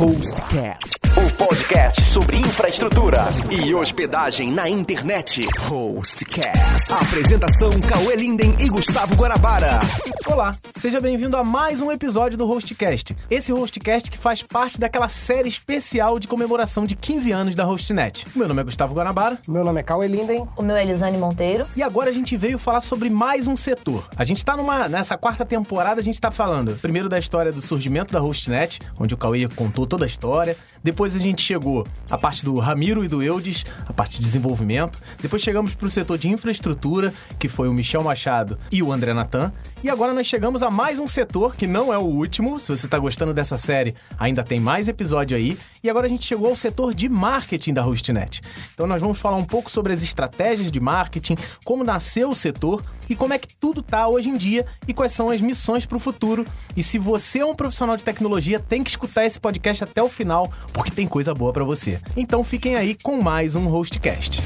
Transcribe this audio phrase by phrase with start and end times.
[0.00, 1.09] Hostcast.
[1.20, 5.44] O podcast sobre infraestrutura e hospedagem na internet.
[5.58, 6.92] Hostcast.
[6.92, 9.78] Apresentação Cauê Linden e Gustavo Guarabara.
[10.26, 13.14] Olá, seja bem-vindo a mais um episódio do Hostcast.
[13.30, 18.26] Esse Hostcast que faz parte daquela série especial de comemoração de 15 anos da Hostnet.
[18.34, 20.46] Meu nome é Gustavo Guanabara Meu nome é Cauê Linden.
[20.56, 21.66] O meu é Elisane Monteiro.
[21.76, 24.08] e agora a gente veio falar sobre mais um setor.
[24.16, 27.60] A gente tá numa nessa quarta temporada, a gente tá falando primeiro da história do
[27.60, 30.56] surgimento da Hostnet, onde o Cauê contou toda a história.
[30.82, 35.00] Depois a gente chegou à parte do Ramiro e do Eudes, a parte de desenvolvimento.
[35.20, 39.52] Depois chegamos pro setor de infraestrutura, que foi o Michel Machado e o André Natan.
[39.82, 42.58] E agora nós chegamos a mais um setor, que não é o último.
[42.58, 45.56] Se você tá gostando dessa série, ainda tem mais episódio aí.
[45.82, 48.42] E agora a gente chegou ao setor de marketing da Hostnet.
[48.74, 52.84] Então nós vamos falar um pouco sobre as estratégias de marketing, como nasceu o setor
[53.08, 55.96] e como é que tudo tá hoje em dia e quais são as missões para
[55.96, 56.44] o futuro.
[56.76, 60.08] E se você é um profissional de tecnologia, tem que escutar esse podcast até o
[60.08, 61.98] final, porque tem coisa boa para você.
[62.14, 64.42] Então fiquem aí com mais um Hostcast.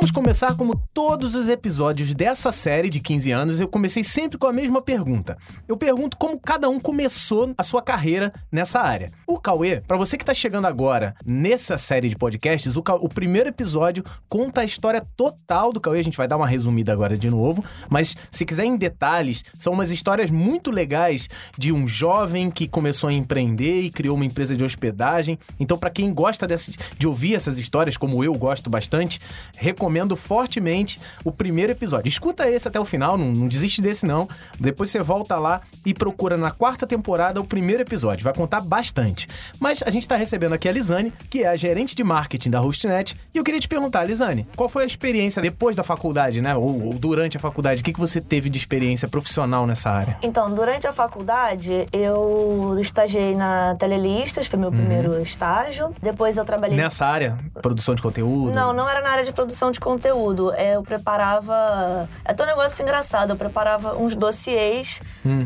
[0.00, 4.46] Vamos começar como todos os episódios dessa série de 15 anos, eu comecei sempre com
[4.46, 5.36] a mesma pergunta.
[5.66, 9.10] Eu pergunto como cada um começou a sua carreira nessa área.
[9.26, 13.48] O Cauê, pra você que tá chegando agora nessa série de podcasts, o, o primeiro
[13.48, 17.28] episódio conta a história total do Cauê, a gente vai dar uma resumida agora de
[17.28, 22.68] novo, mas se quiser em detalhes, são umas histórias muito legais de um jovem que
[22.68, 25.36] começou a empreender e criou uma empresa de hospedagem.
[25.58, 29.20] Então, pra quem gosta desse- de ouvir essas histórias, como eu gosto bastante,
[29.56, 32.08] recomendo fortemente o primeiro episódio.
[32.08, 34.28] Escuta esse até o final, não, não desiste desse não.
[34.58, 38.24] Depois você volta lá e procura na quarta temporada o primeiro episódio.
[38.24, 39.28] Vai contar bastante.
[39.58, 42.60] Mas a gente está recebendo aqui a Lisane, que é a gerente de marketing da
[42.60, 43.16] Hostnet.
[43.34, 46.54] E eu queria te perguntar, Lisane, qual foi a experiência depois da faculdade, né?
[46.54, 47.80] Ou, ou durante a faculdade?
[47.80, 50.18] O que, que você teve de experiência profissional nessa área?
[50.22, 55.94] Então, durante a faculdade, eu estagiei na Telelistas, foi meu primeiro estágio.
[56.02, 56.76] Depois eu trabalhei.
[56.76, 57.38] Nessa área?
[57.62, 58.52] Produção de conteúdo?
[58.52, 60.52] Não, não era na área de produção de conteúdo.
[60.54, 62.08] É, Eu preparava.
[62.24, 63.30] É até um negócio engraçado.
[63.30, 65.00] Eu preparava uns dossiês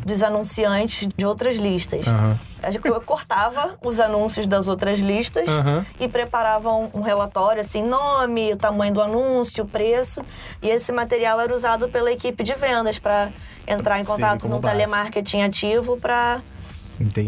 [0.04, 2.06] dos anunciantes de outras listas.
[2.06, 2.38] Aham.
[2.84, 5.84] Eu cortava os anúncios das outras listas Aham.
[5.98, 10.22] e preparava um, relatório, assim, nome, o tamanho do anúncio, o preço.
[10.62, 13.30] E esse material era usado pela equipe de vendas para
[13.66, 14.74] entrar em Sim, contato como no base.
[14.76, 16.40] telemarketing ativo para.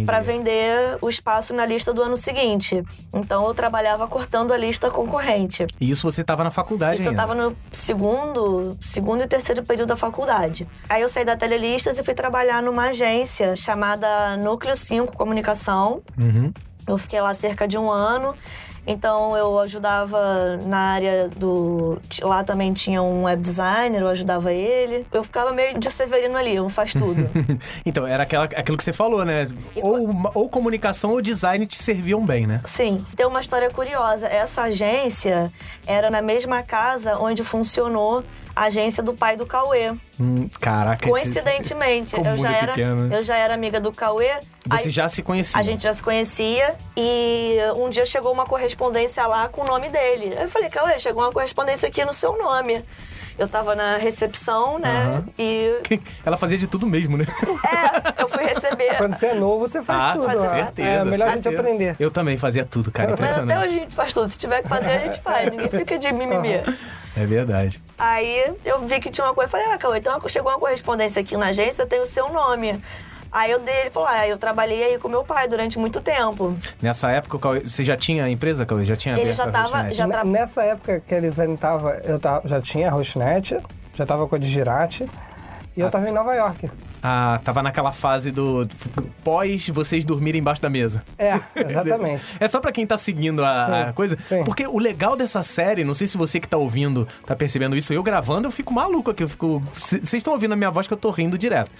[0.04, 2.82] Para vender o espaço na lista do ano seguinte.
[3.12, 5.66] Então eu trabalhava cortando a lista concorrente.
[5.80, 7.22] E isso você tava na faculdade Isso eu ainda?
[7.22, 10.66] tava no segundo, segundo e terceiro período da faculdade.
[10.88, 16.02] Aí eu saí da Telelistas e fui trabalhar numa agência chamada Núcleo 5 Comunicação.
[16.18, 16.52] Uhum.
[16.86, 18.34] Eu fiquei lá cerca de um ano.
[18.86, 21.98] Então eu ajudava na área do.
[22.20, 25.06] Lá também tinha um web designer, eu ajudava ele.
[25.12, 27.28] Eu ficava meio de Severino ali, um faz tudo.
[27.86, 29.48] Então, era aquela, aquilo que você falou, né?
[29.76, 32.60] Ou, ou comunicação ou design te serviam bem, né?
[32.64, 34.26] Sim, tem uma história curiosa.
[34.26, 35.52] Essa agência
[35.86, 38.24] era na mesma casa onde funcionou
[38.54, 39.92] agência do pai do Cauê.
[40.18, 41.08] Hum, caraca.
[41.08, 43.18] Coincidentemente, eu já, era, pequeno, né?
[43.18, 44.38] eu já era amiga do Cauê.
[44.66, 45.60] Você aí já se conhecia.
[45.60, 49.88] A gente já se conhecia e um dia chegou uma correspondência lá com o nome
[49.88, 50.34] dele.
[50.38, 52.84] Eu falei, Cauê, chegou uma correspondência aqui no seu nome.
[53.38, 55.06] Eu tava na recepção, né?
[55.06, 55.24] Aham.
[55.38, 55.80] E
[56.24, 57.26] Ela fazia de tudo mesmo, né?
[57.64, 58.96] é, eu fui receber.
[58.96, 60.38] Quando você é novo, você faz ah, tudo.
[60.38, 60.88] com certeza.
[60.88, 61.96] É melhor a gente aprender.
[61.98, 63.10] Eu também fazia tudo, cara.
[63.10, 63.64] Mas até Impressionante.
[63.64, 64.28] hoje a gente faz tudo.
[64.28, 65.50] Se tiver que fazer, a gente faz.
[65.50, 66.62] Ninguém fica de mimimi.
[67.16, 67.80] É verdade.
[67.98, 71.36] Aí eu vi que tinha uma coisa, falei, ah, Cauê, então chegou uma correspondência aqui
[71.36, 72.80] na agência, tem o seu nome.
[73.34, 76.54] Aí eu dei, ele falou, ah, eu trabalhei aí com meu pai durante muito tempo.
[76.80, 78.84] Nessa época, o Cauê- você já tinha a empresa, Cauê?
[78.84, 82.46] Já tinha Ele já tava- já- tra- Nessa época que a Elisane tava, eu tava,
[82.46, 83.58] já tinha a Rosnet,
[83.96, 85.04] já tava com a Digirate.
[85.76, 86.70] E eu tava em Nova York.
[87.02, 88.66] Ah, tava naquela fase do
[89.22, 91.02] pós vocês dormirem embaixo da mesa.
[91.18, 92.24] É, exatamente.
[92.40, 94.16] É só pra quem tá seguindo a, a Sim, coisa.
[94.20, 94.44] sim.
[94.44, 97.92] Porque o legal dessa série, não sei se você que tá ouvindo tá percebendo isso,
[97.92, 99.22] eu gravando, eu fico maluco aqui.
[99.24, 99.62] Eu fico.
[99.72, 101.70] Vocês estão ouvindo a minha voz que eu tô rindo direto.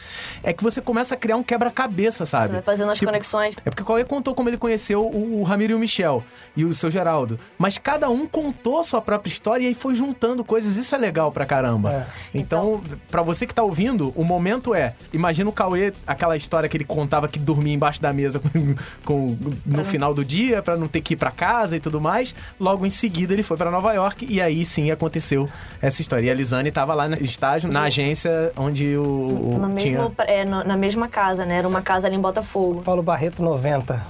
[0.42, 2.46] É que você começa a criar um quebra-cabeça, sabe?
[2.48, 3.54] Você vai fazendo as Tipo, conexões.
[3.64, 6.22] É porque o Cauê contou como ele conheceu o, o Ramiro e o Michel
[6.56, 7.38] e o seu Geraldo.
[7.58, 10.76] Mas cada um contou a sua própria história e aí foi juntando coisas.
[10.76, 11.92] Isso é legal pra caramba.
[11.92, 12.06] É.
[12.38, 16.76] Então, pra você que tá ouvindo, o momento é: imagina o Cauê, aquela história que
[16.76, 19.36] ele contava que dormia embaixo da mesa com, com-
[19.66, 22.34] no final do dia pra não ter que ir pra casa e tudo mais.
[22.58, 25.48] Logo em seguida ele foi pra Nova York e aí sim aconteceu
[25.82, 26.26] essa história.
[26.26, 29.02] E a Lisane tava lá no estágio, na agência onde o.
[29.02, 29.98] o- No tinha.
[29.98, 31.58] mesmo, é, no- na mesma casa, né?
[31.58, 32.82] Era uma casa ali em Botafogo.
[32.82, 34.02] Paulo Barreto 90.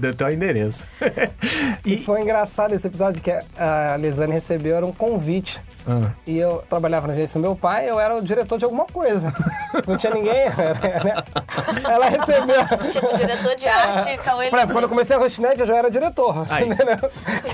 [0.00, 0.84] Deu teu endereço.
[1.84, 6.10] E e, foi engraçado esse episódio que a Lisane recebeu, era um convite Ah.
[6.26, 9.32] E eu trabalhava na agência do meu pai, eu era o diretor de alguma coisa.
[9.86, 10.44] Não tinha ninguém.
[10.44, 11.24] né?
[11.90, 12.88] Ela recebeu.
[12.90, 16.46] Tipo, diretor de arte, Cauê Pra- Quando eu comecei a Rochinet, eu já era diretor.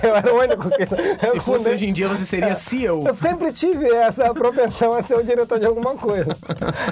[0.02, 0.86] Eu era o único que.
[0.86, 3.06] Se fosse fundei- hoje em dia, você seria CEO.
[3.06, 6.30] Eu sempre tive essa propensão a ser o diretor de alguma coisa.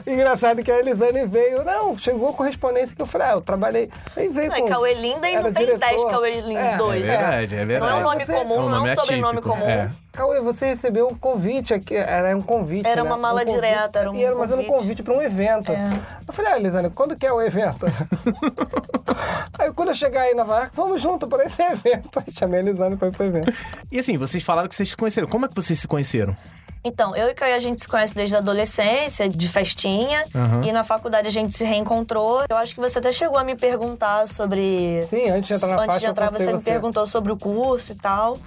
[0.07, 3.91] Engraçado que a Elisane veio, não, chegou a correspondência que eu falei, ah, eu trabalhei.
[4.17, 4.69] Aí veio Não, é com.
[4.69, 5.79] Cauê Linda e não tem diretor.
[5.89, 7.03] 10 Cauê Linda É, 2.
[7.03, 7.93] É verdade, é verdade.
[7.93, 9.69] Não é um nome Você- comum, É um não é um sobrenome comum.
[9.69, 9.91] é.
[10.17, 12.87] Cauê, você recebeu um convite aqui, era um convite.
[12.89, 13.09] Era né?
[13.09, 14.67] uma mala Um convite- direta, era um e era, era um convite.
[14.69, 15.71] convite para um evento.
[15.73, 16.01] É.
[16.27, 17.87] Eu falei, ah, Elisane, quando que é o evento?
[19.59, 22.19] aí quando eu chegar aí Nova York, vamos junto para esse evento.
[22.19, 23.53] Aí chamei a Elisane para ir pro evento.
[23.91, 25.29] E assim, vocês falaram que vocês se conheceram.
[25.29, 26.37] Como é que vocês se conheceram?
[26.85, 30.23] Então, eu e Caio a gente se conhece desde a adolescência, de festinha.
[30.33, 30.63] Aham.
[30.65, 32.45] E na faculdade a gente se reencontrou.
[32.49, 35.03] Eu acho que você até chegou a me perguntar sobre.
[35.03, 36.71] Sim, antes de entrar na Antes faixa, de entrar, postei você me você.
[36.71, 38.39] perguntou sobre o curso e tal.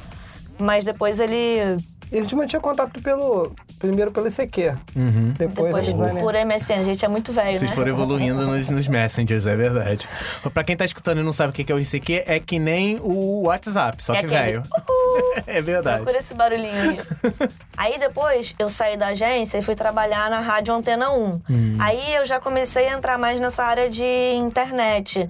[0.59, 1.77] Mas depois ele.
[2.11, 3.51] E a gente mantinha contato pelo.
[3.77, 4.75] Primeiro pelo ICQ.
[4.93, 5.33] Uhum.
[5.37, 6.19] Depois, Depois Elisane.
[6.19, 6.79] por MSN.
[6.81, 7.75] A gente é muito velho, Vocês né?
[7.75, 10.09] foram evoluindo nos, nos messengers, é verdade.
[10.53, 12.99] Pra quem tá escutando e não sabe o que é o ICQ, é que nem
[12.99, 14.63] o WhatsApp, só É que aquele, velho.
[15.47, 15.97] é verdade.
[15.97, 16.99] Procura esse barulhinho aí.
[17.77, 21.41] aí depois eu saí da agência e fui trabalhar na Rádio Antena 1.
[21.79, 25.25] Aí eu já comecei a entrar mais nessa área de internet.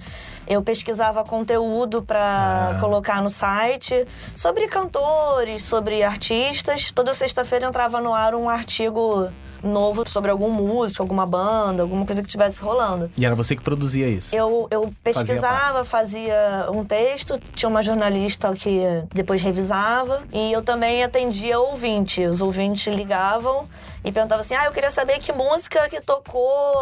[0.50, 4.04] Eu pesquisava conteúdo pra colocar no site
[4.34, 6.90] sobre cantores, sobre artistas.
[6.90, 9.30] Toda sexta-feira entrava no ar um artigo
[9.62, 13.08] novo sobre algum músico, alguma banda, alguma coisa que estivesse rolando.
[13.16, 14.34] E era você que produzia isso.
[14.34, 18.80] Eu, eu pesquisava, fazia, um texto, tinha uma jornalista que
[19.14, 22.24] depois revisava, e eu também atendia ouvinte.
[22.24, 23.68] Os ouvintes ligavam
[24.04, 26.74] e perguntavam assim: ah, eu queria saber que música que tocou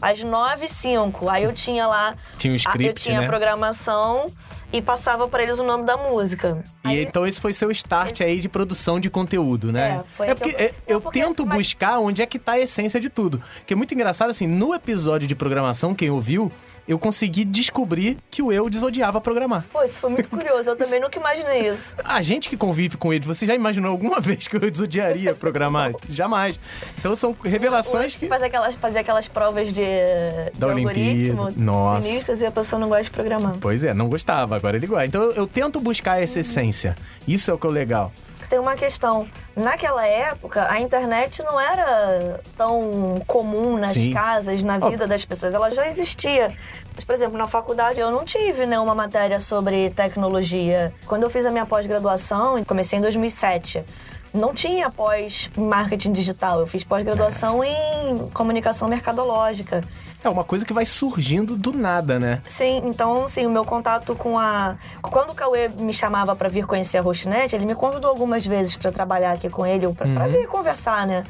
[0.00, 1.28] às 9 e 05.
[1.28, 2.14] Aí eu tinha lá.
[2.38, 3.26] Tinha o a- script, Eu tinha né?
[3.26, 4.30] a programação
[4.72, 6.62] e passava pra eles o nome da música.
[6.84, 10.00] E Aí- então esse foi seu start Esse- aí de produção de conteúdo, né?
[10.00, 12.52] É, foi porque que eu- é, eu porque- tento mas- buscar onde é que tá
[12.52, 13.42] a essência de tudo.
[13.66, 16.50] Que é muito engraçado, assim, no episódio de programação, quem ouviu,
[16.86, 19.64] eu consegui descobrir que o eu desodiava programar.
[19.72, 20.70] Pô, isso foi muito curioso.
[20.70, 21.96] Eu também nunca imaginei isso.
[22.04, 25.92] A gente que convive com ele, você já imaginou alguma vez que eu desodiaria programar?
[26.08, 26.58] Jamais.
[26.98, 28.26] Então são revelações que.
[28.26, 31.52] Fazer aquelas, fazer aquelas provas de, de Da algoritmo Olimpíada.
[31.56, 32.02] Nossa.
[32.02, 33.56] sinistras e a pessoa não gosta de programar.
[33.60, 35.06] Pois é, não gostava, agora ele gosta.
[35.06, 36.94] Então eu, eu tento buscar essa essência.
[37.26, 38.12] Isso é o que é o legal.
[38.54, 39.28] Tem uma questão.
[39.56, 44.12] Naquela época, a internet não era tão comum nas Sim.
[44.12, 45.54] casas, na vida das pessoas.
[45.54, 46.54] Ela já existia.
[46.94, 50.94] Mas, por exemplo, na faculdade eu não tive nenhuma matéria sobre tecnologia.
[51.04, 53.84] Quando eu fiz a minha pós-graduação, comecei em 2007.
[54.32, 56.60] Não tinha pós-marketing digital.
[56.60, 59.80] Eu fiz pós-graduação em comunicação mercadológica.
[60.24, 62.40] É uma coisa que vai surgindo do nada, né?
[62.48, 64.76] Sim, então, sim, o meu contato com a.
[65.02, 68.74] Quando o Cauê me chamava pra vir conhecer a Rochinet, ele me convidou algumas vezes
[68.74, 71.24] pra trabalhar aqui com ele, ou pra, pra vir conversar, né?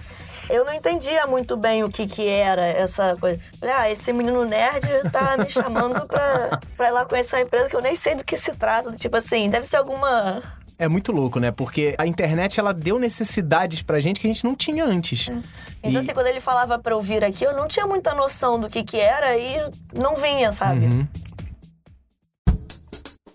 [0.49, 3.41] Eu não entendia muito bem o que que era essa coisa.
[3.59, 7.69] Falei, ah, esse menino nerd tá me chamando pra, pra ir lá conhecer uma empresa
[7.69, 8.93] que eu nem sei do que se trata.
[8.93, 10.43] Tipo assim, deve ser alguma.
[10.79, 11.51] É muito louco, né?
[11.53, 15.29] Porque a internet ela deu necessidades pra gente que a gente não tinha antes.
[15.29, 15.43] Então,
[15.93, 18.69] E- assim, quando ele falava pra eu vir aqui, eu não tinha muita noção do
[18.69, 19.57] que que era e
[19.97, 20.87] não vinha, sabe?
[20.87, 21.07] Uhum.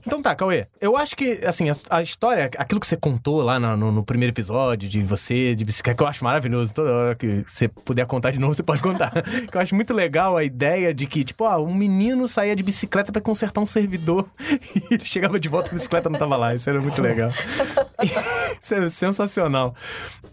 [0.09, 0.65] Então tá, Cauê.
[0.81, 4.03] Eu acho que, assim, a, a história, aquilo que você contou lá no, no- no
[4.03, 6.73] primeiro episódio de você, de bicicleta, que eu acho maravilhoso.
[6.73, 9.11] Toda hora que você puder contar de novo, você pode contar.
[9.21, 12.63] que eu acho muito legal a ideia de que, tipo, ah, um menino saía de
[12.63, 14.25] bicicleta pra consertar um servidor
[14.89, 16.55] e ele chegava de volta, a bicicleta não tava lá.
[16.55, 17.29] Isso era muito legal.
[18.61, 19.75] Isso é sensacional.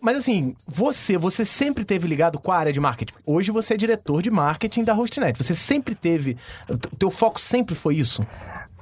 [0.00, 3.14] Mas assim, você, você sempre teve ligado com a área de marketing.
[3.24, 5.36] Hoje você é diretor de marketing da Hostnet.
[5.42, 6.36] Você sempre teve.
[6.68, 8.22] o Teu foco sempre foi isso?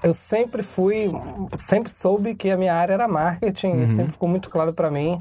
[0.03, 1.11] Eu sempre fui,
[1.57, 3.83] sempre soube que a minha área era marketing Uhum.
[3.83, 5.19] e sempre ficou muito claro para mim.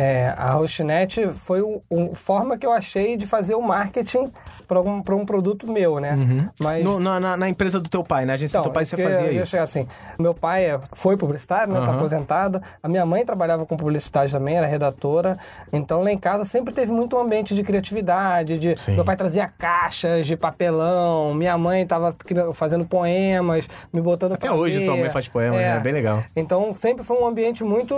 [0.00, 4.30] É, a Hostnet foi o, o forma que eu achei de fazer o marketing
[4.68, 6.14] para um, pra um produto meu, né?
[6.60, 6.98] Mas Uhum.
[7.00, 9.14] No- na, na- empresa do teu pai, na agência do teu pai você é porque
[9.14, 9.50] fazia eu isso.
[9.50, 9.88] chegar assim,
[10.18, 11.80] meu pai é- foi publicitário, né?
[11.80, 11.96] Tá Aham.
[11.96, 12.60] aposentado.
[12.82, 15.36] A minha mãe trabalhava com publicidade também, era redatora.
[15.72, 18.58] Então lá em casa sempre teve muito um ambiente de criatividade.
[18.58, 18.78] De...
[18.78, 18.94] Sim.
[18.94, 24.52] Meu pai trazia caixas de papelão, minha mãe tava cri- fazendo poemas, me botando Até
[24.52, 24.84] hoje ler.
[24.84, 25.76] sua mãe faz poema, né?
[25.76, 26.22] É bem legal.
[26.36, 27.94] Então sempre foi um ambiente muito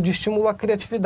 [0.00, 1.03] de estímulo à criatividade.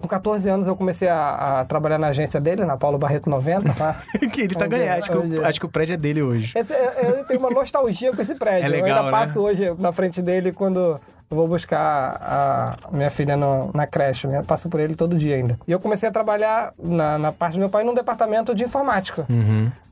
[0.00, 3.72] Com 14 anos eu comecei a, a trabalhar na agência dele, na Paulo Barreto 90.
[3.74, 3.96] Tá?
[4.32, 4.98] que ele tá ganhando.
[4.98, 6.52] Acho que, Onde o, acho que o prédio é dele hoje.
[6.56, 8.66] Esse, eu tenho uma nostalgia com esse prédio.
[8.66, 9.10] É legal, eu ainda né?
[9.10, 14.26] passo hoje na frente dele quando eu vou buscar a minha filha no- na creche,
[14.28, 14.42] né?
[14.46, 15.58] Passo por ele todo dia ainda.
[15.66, 19.26] E eu comecei a trabalhar na, na parte do meu pai num departamento de informática.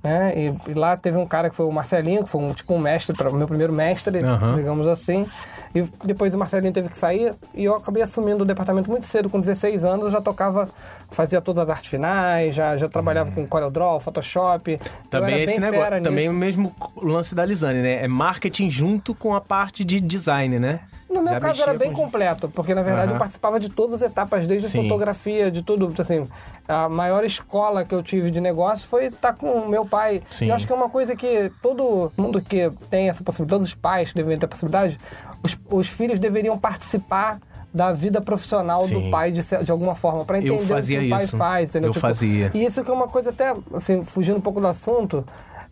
[0.03, 0.33] Né?
[0.37, 2.79] E, e lá teve um cara que foi o Marcelinho, que foi um, tipo um
[2.79, 4.57] mestre, para o meu primeiro mestre, Aham.
[4.57, 5.27] digamos assim.
[5.75, 9.31] E depois o Marcelinho teve que sair e eu acabei assumindo o departamento muito cedo,
[9.31, 10.69] com 16 anos eu já tocava,
[11.11, 14.79] fazia todas as artes finais, já, já trabalhava com CorelDRAW, Photoshop.
[15.11, 18.05] Também esse negócio, também o mesmo lance da Lisane, né?
[18.05, 20.81] É marketing junto com a parte de design, né?
[21.13, 23.15] No meu Já caso era bem com- completo, porque na verdade Aham.
[23.15, 24.83] eu participava de todas as etapas, desde Sim.
[24.83, 25.93] fotografia, de tudo.
[25.99, 26.27] Assim,
[26.67, 30.23] a maior escola que eu tive de negócio foi estar com o meu pai.
[30.31, 30.47] Sim.
[30.47, 33.67] E eu acho que é uma coisa que todo mundo que tem essa possibilidade, todos
[33.69, 34.99] os pais deveriam ter a possibilidade,
[35.45, 37.39] os, os filhos deveriam participar
[37.75, 39.01] da vida profissional Sim.
[39.05, 40.65] do pai de, de alguma forma, para entender o que
[41.07, 41.37] o pai isso.
[41.39, 41.89] faz, entendeu?
[41.91, 42.51] Eu fazia.
[42.53, 45.25] E isso que é uma coisa até, assim, fugindo um pouco do assunto,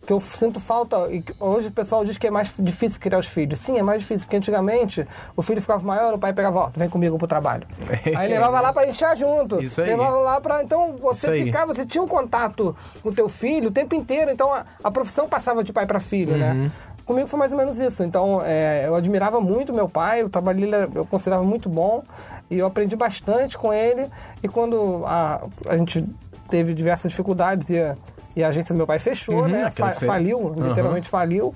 [0.05, 1.07] que eu sinto falta.
[1.11, 3.59] e Hoje o pessoal diz que é mais difícil criar os filhos.
[3.59, 6.89] Sim, é mais difícil, porque antigamente o filho ficava maior, o pai pegava, ó, vem
[6.89, 7.67] comigo pro trabalho.
[8.17, 9.61] Aí levava lá pra encher junto.
[9.61, 9.89] Isso aí.
[9.89, 10.63] Levava lá pra.
[10.63, 14.51] Então você ficava, você tinha um contato com o teu filho o tempo inteiro, então
[14.53, 16.39] a, a profissão passava de pai pra filho, Uhum.
[16.39, 16.71] né?
[17.05, 18.03] Comigo foi mais ou menos isso.
[18.03, 22.03] Então, é, eu admirava muito meu pai, o trabalho dele eu considerava muito bom
[22.49, 24.07] e eu aprendi bastante com ele.
[24.41, 26.05] E quando a, a gente
[26.47, 27.91] teve diversas dificuldades e
[28.35, 29.63] e a agência do meu pai fechou, Uhum, né?
[29.65, 30.67] aquela Fa- faliu, Uhum.
[30.69, 31.53] literalmente faliu.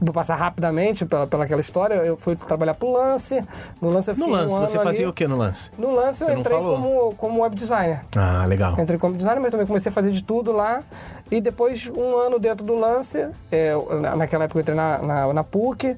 [0.00, 1.94] Vou passar rapidamente pela, pela aquela história.
[1.94, 3.42] Eu fui trabalhar pro Lance.
[3.80, 4.86] No Lance eu No fiquei um lance, ano você ali.
[4.86, 5.70] fazia o que no lance?
[5.76, 8.00] No Lance Você eu entrei como, como web designer.
[8.16, 8.78] Ah, legal.
[8.78, 10.82] Entrei como designer, mas também comecei a fazer de tudo lá.
[11.30, 13.72] E depois, um ano dentro do lance, é,
[14.16, 15.96] naquela época eu entrei na, na, na PUC,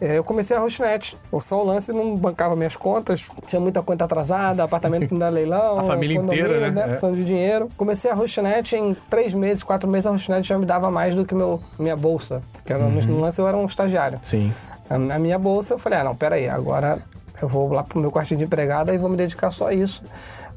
[0.00, 1.16] eu comecei a Rochnet.
[1.30, 5.28] O só o lance não bancava minhas contas, tinha muita conta atrasada, apartamento não dá
[5.28, 5.78] leilão.
[5.78, 6.82] A família inteira, condomínio, né?
[6.82, 6.86] É.
[6.86, 7.68] Precisando de dinheiro.
[7.76, 11.24] Comecei a Rochnet em três meses, quatro meses, a Rochnet já me dava mais do
[11.24, 12.42] que meu, minha bolsa.
[12.64, 13.00] Que era, Uhum.
[13.06, 14.20] No lance eu era um estagiário.
[14.22, 14.52] Sim.
[14.88, 17.02] A a minha bolsa, eu falei, ah, não, peraí, agora
[17.40, 20.02] eu vou lá pro meu quartinho de empregada e vou me dedicar só a isso.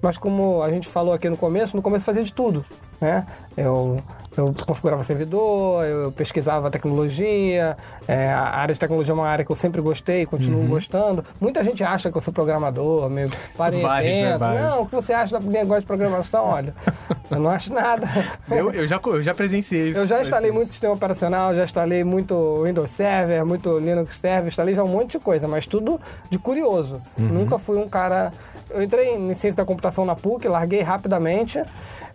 [0.01, 2.63] Mas como a gente falou aqui no começo, no começo eu fazia de tudo,
[3.01, 3.25] né?
[3.58, 3.98] Eu,
[4.39, 7.77] eu configurava servidor, eu pesquisava tecnologia,
[8.08, 11.24] é, a área de tecnologia é uma área que eu sempre gostei, continuo gostando.
[11.39, 14.36] Muita gente acha que eu sou programador, meio para em Vários, né?
[14.36, 14.62] evento.
[14.62, 16.46] Não, o que você acha da negócio de programação?
[16.46, 16.74] Olha,
[17.29, 18.08] eu não acho nada.
[18.50, 20.00] Eu, eu, já, eu já presenciei isso.
[20.00, 20.58] Eu já instalei Assim.
[20.58, 25.12] muito sistema operacional, já instalei muito Windows Server, muito Linux Server, instalei já um monte
[25.12, 27.01] de coisa, mas tudo de curioso.
[27.17, 28.31] Nunca fui um cara.
[28.69, 31.60] Eu entrei em ciência da computação na PUC, larguei rapidamente.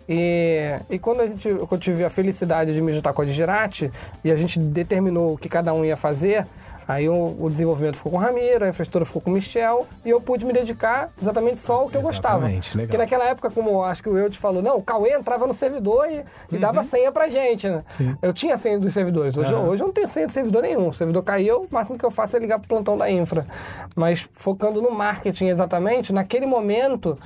[0.07, 3.91] E, e quando a gente, eu tive a felicidade de me juntar com a Digirati
[4.23, 6.45] e a gente determinou o que cada um ia fazer,
[6.87, 10.11] aí o, o desenvolvimento ficou com o Ramiro, a infraestrutura ficou com o Michel e
[10.11, 12.37] eu pude me dedicar exatamente só ao que eu gostava.
[12.45, 12.85] Exatamente, legal.
[12.87, 15.53] Porque naquela época, como acho que o eu te falou, não, o Cauê entrava no
[15.55, 17.83] servidor e, e dava senha pra gente, né?
[18.21, 19.35] Eu tinha senha dos servidores.
[19.35, 20.89] Hoje, eu- hoje eu não tenho senha de servidor nenhum.
[20.89, 23.47] O servidor caiu, o máximo que eu faço é ligar pro plantão da infra.
[23.95, 27.17] Mas focando no marketing exatamente, naquele momento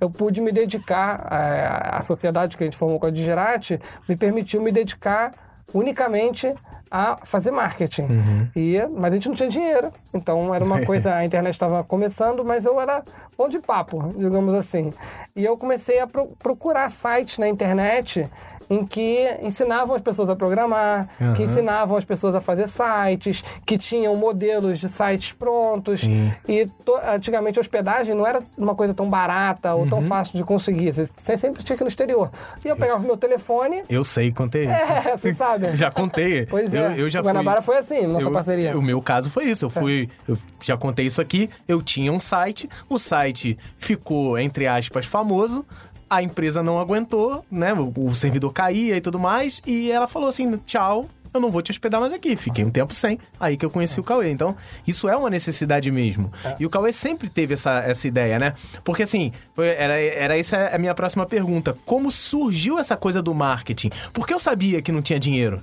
[0.00, 4.16] eu pude me dedicar à, à sociedade que a gente formou com a Digerati, me
[4.16, 5.32] permitiu me dedicar
[5.72, 6.52] unicamente
[6.90, 8.06] a fazer marketing.
[8.54, 9.92] E, mas a gente não tinha dinheiro.
[10.14, 13.02] Então era uma coisa, a internet estava começando, mas eu era
[13.36, 14.92] bom de papo, digamos assim.
[15.34, 18.28] E eu comecei a pro- procurar sites na internet
[18.68, 23.78] em que ensinavam as pessoas a programar, que ensinavam as pessoas a fazer sites, que
[23.78, 26.00] tinham modelos de sites prontos.
[26.00, 26.32] Sim.
[26.48, 26.66] E
[27.12, 29.88] antigamente a hospedagem não era uma coisa tão barata ou Uhum.
[29.88, 30.92] tão fácil de conseguir.
[30.92, 32.30] Você sempre tinha que ir no exterior.
[32.64, 33.82] E eu pegava o meu telefone.
[33.88, 34.92] Eu sei, contei isso.
[34.92, 35.76] É, você sabe.
[35.76, 36.46] Já contei.
[36.46, 37.00] Pois eu, é.
[37.00, 37.74] Eu já O Guanabara fui...
[37.74, 38.70] foi assim, nossa eu- parceria.
[38.70, 38.74] É.
[38.74, 39.64] O meu caso foi isso.
[39.66, 40.08] Eu fui.
[40.26, 41.48] Eu já contei isso aqui.
[41.68, 42.68] Eu tinha um site.
[42.88, 45.64] O site ficou, entre aspas, famoso.
[46.08, 47.72] A empresa não aguentou, né?
[47.72, 49.60] O, servidor caía e tudo mais.
[49.66, 51.06] E ela falou assim: tchau.
[51.34, 52.34] Eu não vou te hospedar mais aqui.
[52.34, 53.18] Fiquei um tempo sem.
[53.38, 54.30] Aí que eu conheci o Cauê.
[54.30, 56.32] Então, isso é uma necessidade mesmo.
[56.58, 58.54] E o Cauê sempre teve essa, essa ideia, né?
[58.82, 61.76] Porque assim, foi- era, era essa a minha próxima pergunta.
[61.84, 63.90] Como surgiu essa coisa do marketing?
[64.14, 65.62] Porque eu sabia que não tinha dinheiro.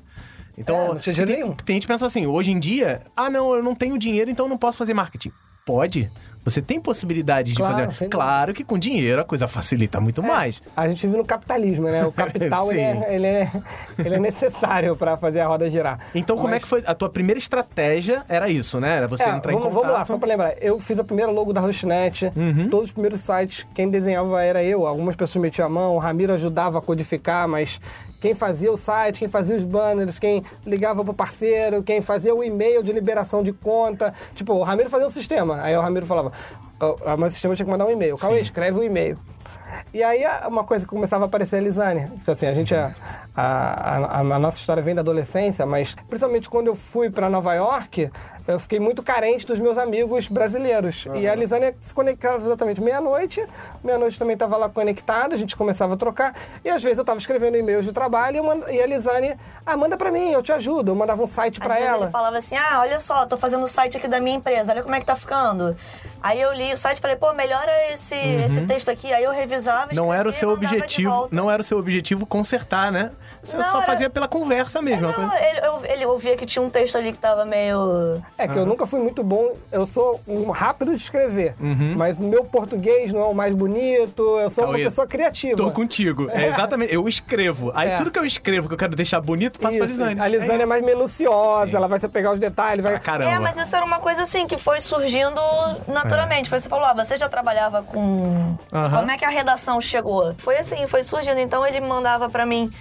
[0.55, 1.55] Então, É, não tinha dinheiro tem, nenhum.
[1.55, 4.45] tem gente que pensa assim, hoje em dia, ah, não, eu não tenho dinheiro, então
[4.45, 5.31] eu não posso fazer marketing.
[5.65, 6.11] Pode.
[6.45, 8.09] Você tem possibilidade Claro, de fazer.
[8.09, 10.61] Claro que com dinheiro a coisa facilita muito mais.
[10.75, 12.05] A gente vive no capitalismo, né?
[12.05, 13.51] O capital ele é, ele, é,
[13.99, 15.99] ele é necessário para fazer a roda girar.
[16.13, 16.83] Então, como é Mas- que foi?
[16.85, 18.97] A tua primeira estratégia era isso, né?
[18.97, 19.81] Era você É, entrar vamos, em contato.
[19.81, 20.53] vamos lá, só pra lembrar.
[20.61, 22.69] Eu fiz a primeira logo da Rochinet, Uhum.
[22.69, 24.85] todos os primeiros sites, quem desenhava era eu.
[24.85, 27.79] Algumas pessoas metiam a mão, o Ramiro ajudava a codificar, mas
[28.23, 32.41] quem fazia o site, quem fazia os banners, quem ligava pro parceiro, quem fazia o
[32.41, 34.13] e-mail de liberação de conta.
[34.33, 35.61] Tipo, o Ramiro fazia um sistema.
[35.61, 36.31] Aí o Ramiro falava,
[36.79, 38.17] "Ó, mas o sistema tinha que mandar um e-mail.
[38.17, 39.19] Cauê, escreve o e-mail.
[39.93, 42.09] E aí uma coisa que começava a aparecer a Lisane.
[42.17, 42.95] Tipo assim, a gente, a,
[43.35, 47.53] a, a, a nossa história vem da adolescência, mas principalmente quando eu fui para Nova
[47.53, 48.09] York,
[48.47, 51.05] eu fiquei muito carente dos meus amigos brasileiros.
[51.05, 51.15] Uhum.
[51.15, 53.45] E a Lisânia se conectava exatamente meia-noite.
[53.83, 56.35] Meia-noite também estava lá conectada, a gente começava a trocar.
[56.63, 60.11] E às vezes eu estava escrevendo e-mails de trabalho e, a Lisânia, ah, manda para
[60.11, 60.91] mim, eu te ajudo.
[60.91, 62.05] Eu mandava um site para ela.
[62.05, 64.83] Ele falava assim: ah, olha só, tô fazendo o site aqui da minha empresa, olha
[64.83, 65.75] como é que tá ficando.
[66.21, 68.45] Aí eu li o site e falei, pô, melhora esse, uhum.
[68.45, 69.11] esse texto aqui.
[69.11, 72.91] Aí eu revisava, escrevia, Não era o seu objetivo, não era o seu objetivo consertar,
[72.93, 73.11] né?
[73.41, 73.85] Você não, só era...
[73.85, 75.09] fazia pela conversa mesmo.
[75.09, 78.23] É, não, ele, eu, ele ouvia que tinha um texto ali que tava meio...
[78.37, 78.59] É que uhum.
[78.61, 81.93] eu nunca fui muito bom, eu sou um rápido de escrever, uhum.
[81.95, 85.55] mas o meu português não é o mais bonito, eu sou uma pessoa criativa.
[85.55, 87.71] Tô contigo, é, exatamente, eu escrevo.
[87.75, 87.95] Aí é.
[87.95, 90.19] tudo que eu escrevo, que eu quero deixar bonito, passa pra Lisane.
[90.19, 91.77] A Lisane é, é, mais minuciosa, Sim.
[91.77, 92.95] ela vai pegar os detalhes, vai...
[92.95, 93.31] Ah, caramba.
[93.31, 95.41] É, mas isso era uma coisa assim, que foi surgindo
[95.87, 96.49] naturalmente.
[96.49, 97.99] Foi, você falou, ah, você já trabalhava com...
[97.99, 98.57] Uhum.
[98.91, 100.33] Como é que a redação chegou?
[100.37, 101.39] Foi assim, foi surgindo.
[101.39, 102.71] Então ele mandava para mim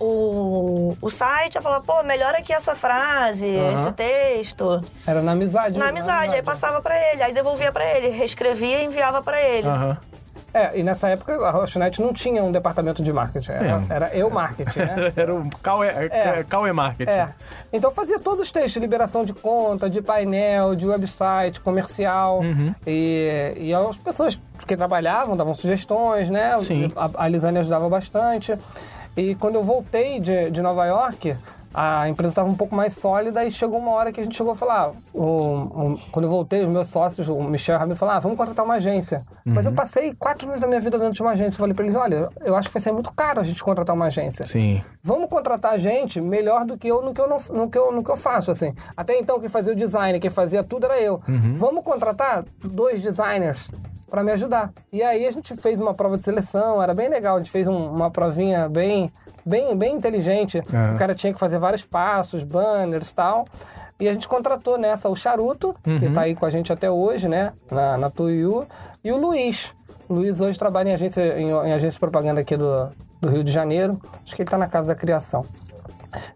[0.00, 3.72] o, o site, eu falava, pô, melhora aqui essa frase, uhum.
[3.72, 4.82] esse texto.
[5.06, 5.78] Era na amizade.
[5.78, 6.34] Na, na amizade, amizade.
[6.36, 9.68] aí passava para ele, aí devolvia para ele, reescrevia e enviava para ele.
[9.68, 9.96] Uhum.
[10.52, 13.84] É, e nessa época a Rochnet não tinha um departamento de marketing, era, é.
[13.88, 15.12] era eu marketing, né?
[15.14, 16.44] era o Cauê, é.
[16.48, 17.10] Cauê Marketing.
[17.10, 17.32] É.
[17.72, 22.40] Então fazia todos os textos, liberação de conta, de painel, de website, comercial.
[22.40, 22.74] Uhum.
[22.84, 26.58] E, e as pessoas que trabalhavam davam sugestões, né?
[26.58, 26.92] Sim.
[26.96, 28.58] A, a Lisane ajudava bastante.
[29.16, 31.36] E quando eu voltei de, de Nova York,
[31.72, 34.52] a empresa estava um pouco mais sólida e chegou uma hora que a gente chegou
[34.52, 38.20] a falar, quando eu voltei, os meus sócios, o Michel e o Ramiro, falaram, ah,
[38.20, 39.24] vamos contratar uma agência.
[39.46, 39.54] Uhum.
[39.54, 41.54] Mas eu passei quatro meses da minha vida dentro de uma agência.
[41.54, 43.94] Eu falei para eles, olha, eu acho que vai ser muito caro a gente contratar
[43.94, 44.46] uma agência.
[44.46, 44.82] Sim.
[45.02, 47.92] Vamos contratar a gente melhor do que eu no que eu, não, no que eu,
[47.92, 48.74] no que eu faço, assim.
[48.96, 51.20] Até então, quem fazia o design, quem fazia tudo era eu.
[51.28, 51.54] Uhum.
[51.54, 53.70] Vamos contratar dois designers
[54.10, 54.72] para me ajudar.
[54.92, 57.68] E aí a gente fez uma prova de seleção, era bem legal, a gente fez
[57.68, 59.10] um, uma provinha bem
[59.44, 60.58] bem, bem inteligente.
[60.58, 60.94] Uhum.
[60.94, 63.44] O cara tinha que fazer vários passos, banners e tal.
[63.98, 65.98] E a gente contratou nessa o Charuto, uhum.
[65.98, 67.52] que está aí com a gente até hoje, né?
[67.70, 68.66] Na, na Tuiu.
[69.04, 69.74] E o Luiz.
[70.08, 72.88] O Luiz hoje trabalha em agência, em, em agência de propaganda aqui do,
[73.20, 74.00] do Rio de Janeiro.
[74.24, 75.44] Acho que ele está na Casa da Criação.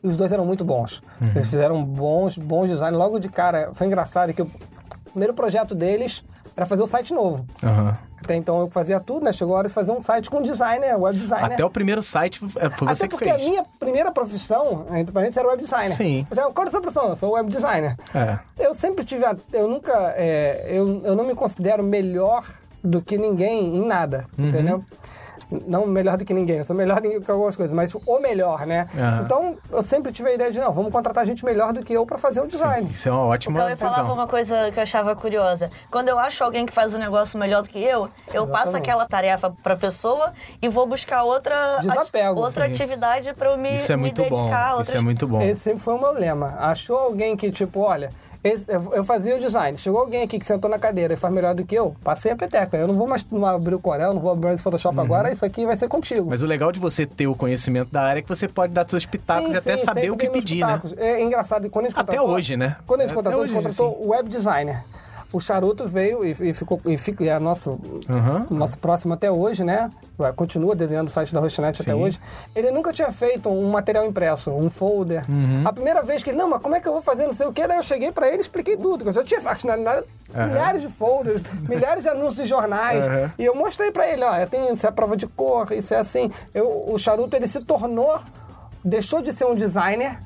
[0.03, 1.03] E os dois eram muito bons.
[1.21, 1.31] Uhum.
[1.35, 2.97] Eles fizeram bons, bons designs.
[2.97, 4.51] Logo de cara, foi engraçado que o
[5.11, 6.23] primeiro projeto deles
[6.57, 7.47] era fazer o um site novo.
[7.63, 7.95] Uhum.
[8.23, 9.33] Até então eu fazia tudo, né?
[9.33, 11.53] Chegou a hora de fazer um site com designer, web designer.
[11.53, 13.31] Até o primeiro site é, foi você Até que fez.
[13.33, 15.95] porque a minha primeira profissão, entre parênteses, era web designer.
[15.95, 16.27] Sim.
[16.33, 17.09] Já, qual é a sua profissão?
[17.11, 17.97] Eu sou web designer.
[18.15, 18.39] É.
[18.59, 19.25] Eu sempre tive...
[19.25, 19.93] A, eu nunca...
[20.17, 22.47] É, eu, eu não me considero melhor
[22.83, 24.49] do que ninguém em nada, uhum.
[24.49, 24.85] entendeu?
[25.51, 28.67] Não melhor do que ninguém, eu sou melhor do que algumas coisas, mas o melhor,
[28.67, 28.89] né?
[28.95, 29.25] Uhum.
[29.25, 32.05] Então, eu sempre tive a ideia de, não, vamos contratar gente melhor do que eu
[32.07, 32.87] para fazer o design.
[32.89, 35.71] Sim, isso é uma ótima Então, eu falava uma coisa que eu achava curiosa.
[35.91, 38.53] Quando eu acho alguém que faz um negócio melhor do que eu, eu Exatamente.
[38.53, 43.59] passo aquela tarefa para a pessoa e vou buscar outra, Desapego, outra atividade para eu
[43.59, 44.75] me, isso é muito me dedicar.
[44.75, 44.81] Bom.
[44.81, 45.43] Isso é muito bom.
[45.43, 46.57] Esse sempre foi o meu lema.
[46.59, 48.11] Achou alguém que, tipo, olha,
[48.93, 49.79] eu fazia o design.
[49.79, 52.37] Chegou alguém aqui que sentou na cadeira e faz melhor do que eu, passei a
[52.37, 52.77] peteca.
[52.77, 55.03] Eu não vou mais abrir o Corel, não vou abrir o Photoshop uhum.
[55.03, 56.29] agora, isso aqui vai ser contigo.
[56.29, 58.89] Mas o legal de você ter o conhecimento da área é que você pode dar
[58.89, 60.81] seus pitacos sim, e até sim, saber o que pedir, né?
[60.99, 62.77] É engraçado, quando a gente Até hoje, né?
[62.87, 64.85] Quando a gente contratou, a gente contratou o web designer
[65.35, 67.73] o Charuto veio e, e ficou e, fica, é nosso,
[68.09, 68.47] uhum.
[68.57, 69.91] nosso próximo até hoje, né?
[70.37, 72.21] Continua desenhando o site da Rochinet até hoje.
[72.55, 75.29] Ele nunca tinha feito um material impresso, um folder.
[75.29, 75.63] Uhum.
[75.67, 77.49] A primeira vez que ele, não, mas como é que eu vou fazer, não sei
[77.49, 79.05] o quê, daí eu cheguei para ele e expliquei tudo.
[79.05, 80.47] Eu já tinha feito uhum.
[80.47, 83.05] milhares de folders, milhares de anúncios de jornais.
[83.37, 86.31] E eu mostrei para ele, ó, tem isso é prova de cor, isso é assim.
[86.55, 88.21] Eu, o Charuto, ele se tornou,
[88.85, 90.17] deixou de ser um designer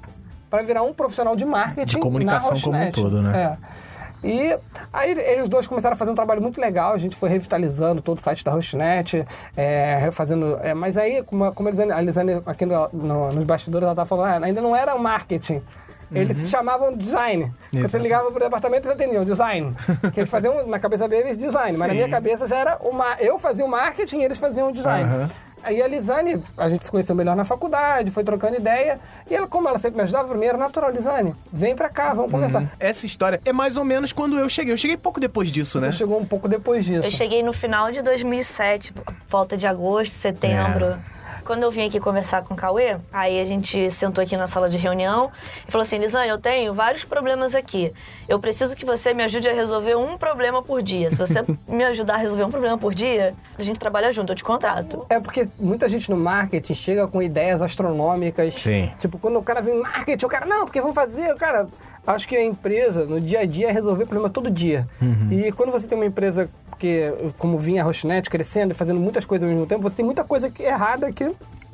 [0.51, 3.57] para virar um profissional de marketing de comunicação como um todo, né?
[3.65, 3.78] É.
[4.23, 4.57] E
[4.93, 8.19] aí eles dois começaram a fazer um trabalho muito legal, a gente foi revitalizando todo
[8.19, 9.27] o site da Hostnet,
[9.57, 10.59] é, fazendo.
[10.63, 14.09] É, mas aí, como, como eles, a Elisane aqui no, no, nos bastidores, ela estava
[14.09, 15.63] falando, ah, ainda não era marketing.
[16.11, 16.45] Eles uhum.
[16.45, 17.53] se chamavam design.
[17.71, 19.75] Você ligava pro departamento, eles atendiam design.
[20.13, 21.73] que eles faziam, na cabeça deles, design.
[21.73, 21.79] Sim.
[21.79, 23.17] Mas na minha cabeça já era uma.
[23.21, 25.13] Eu fazia o marketing e eles faziam o design.
[25.13, 25.29] Uhum.
[25.63, 28.99] Aí a Lisane, a gente se conheceu melhor na faculdade, foi trocando ideia.
[29.31, 32.63] E ela, como ela sempre me ajudava, primeiro, natural, Lisane, vem pra cá, vamos conversar.
[32.63, 32.69] Uhum.
[32.79, 34.73] Essa história é mais ou menos quando eu cheguei.
[34.73, 35.93] Eu cheguei pouco depois disso, Você né?
[35.93, 37.07] Você chegou um pouco depois disso.
[37.07, 38.95] Eu cheguei no final de 2007,
[39.29, 40.87] volta de agosto, setembro.
[41.15, 41.18] É.
[41.49, 44.69] Quando eu vim aqui conversar com o Cauê, aí a gente sentou aqui na sala
[44.69, 45.31] de reunião
[45.67, 47.91] e falou assim: Lisane, eu tenho vários problemas aqui.
[48.29, 51.11] Eu preciso que você me ajude a resolver um problema por dia.
[51.11, 54.37] Se você me ajudar a resolver um problema por dia, a gente trabalha junto, eu
[54.37, 55.07] te contrato.
[55.09, 58.53] É porque muita gente no marketing chega com ideias astronômicas.
[58.53, 58.93] Sim.
[58.99, 61.67] Tipo, quando o cara vem marketing, o cara, não, porque vamos fazer, o cara.
[62.07, 64.87] Acho que a empresa, no dia a dia, é resolver problema todo dia.
[65.01, 65.29] Uhum.
[65.31, 69.25] E quando você tem uma empresa porque como vinha a Rochinet crescendo e fazendo muitas
[69.25, 71.29] coisas ao mesmo tempo, você tem muita coisa errada que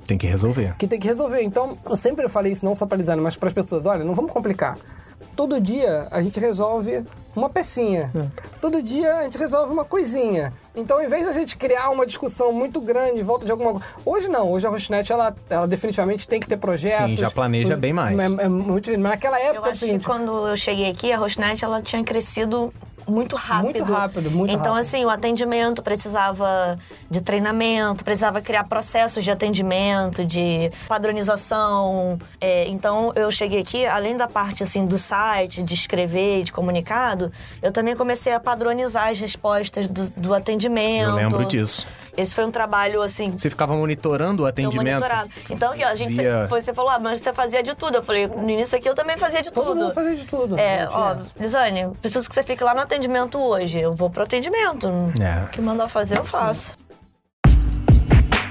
[0.06, 0.74] Tem que resolver.
[0.78, 1.42] que tem que resolver.
[1.42, 3.84] Então, eu sempre falei isso não só para design, mas para as pessoas.
[3.84, 4.78] Olha, não vamos complicar.
[5.36, 7.04] Todo dia a gente resolve
[7.36, 8.10] uma pecinha.
[8.60, 10.54] Todo dia a gente resolve uma coisinha.
[10.74, 13.86] Então, em vez da gente criar uma discussão muito grande em volta de alguma coisa...
[14.06, 14.52] Hoje não.
[14.52, 17.10] Hoje a Rosnet, ela, ela definitivamente tem que ter projetos.
[17.10, 18.18] Sim, já planeja bem mais.
[18.18, 19.66] É, é muito, mas naquela época...
[19.66, 22.72] Eu é acho seguinte, que quando eu cheguei aqui, a Rosnet ela tinha crescido
[23.08, 23.64] muito rápido.
[23.64, 24.80] Muito rápido, muito Então, rápido.
[24.80, 26.78] assim, o atendimento precisava
[27.10, 32.18] de treinamento, precisava criar processos de atendimento, de padronização.
[32.40, 37.30] É, então, eu cheguei aqui, além da parte, assim, do site, de escrever, de comunicado,
[37.62, 41.10] eu também comecei a padronizar as respostas do, do atendimento.
[41.10, 41.86] Eu lembro disso.
[42.16, 45.04] Esse foi um trabalho, assim, Você ficava monitorando o atendimento?
[45.50, 47.96] Então, aqui, ó, a gente, via- você falou, ah, mas você fazia de tudo.
[47.96, 49.80] Eu falei, no início aqui eu também fazia de Todo tudo.
[49.84, 50.58] mundo fazia de tudo.
[50.58, 53.80] É, ó, Lisane, preciso que você fique lá no atendimento hoje.
[53.80, 54.88] Eu vou pro atendimento.
[55.20, 55.44] É.
[55.44, 56.76] O que mandar fazer, eu faço.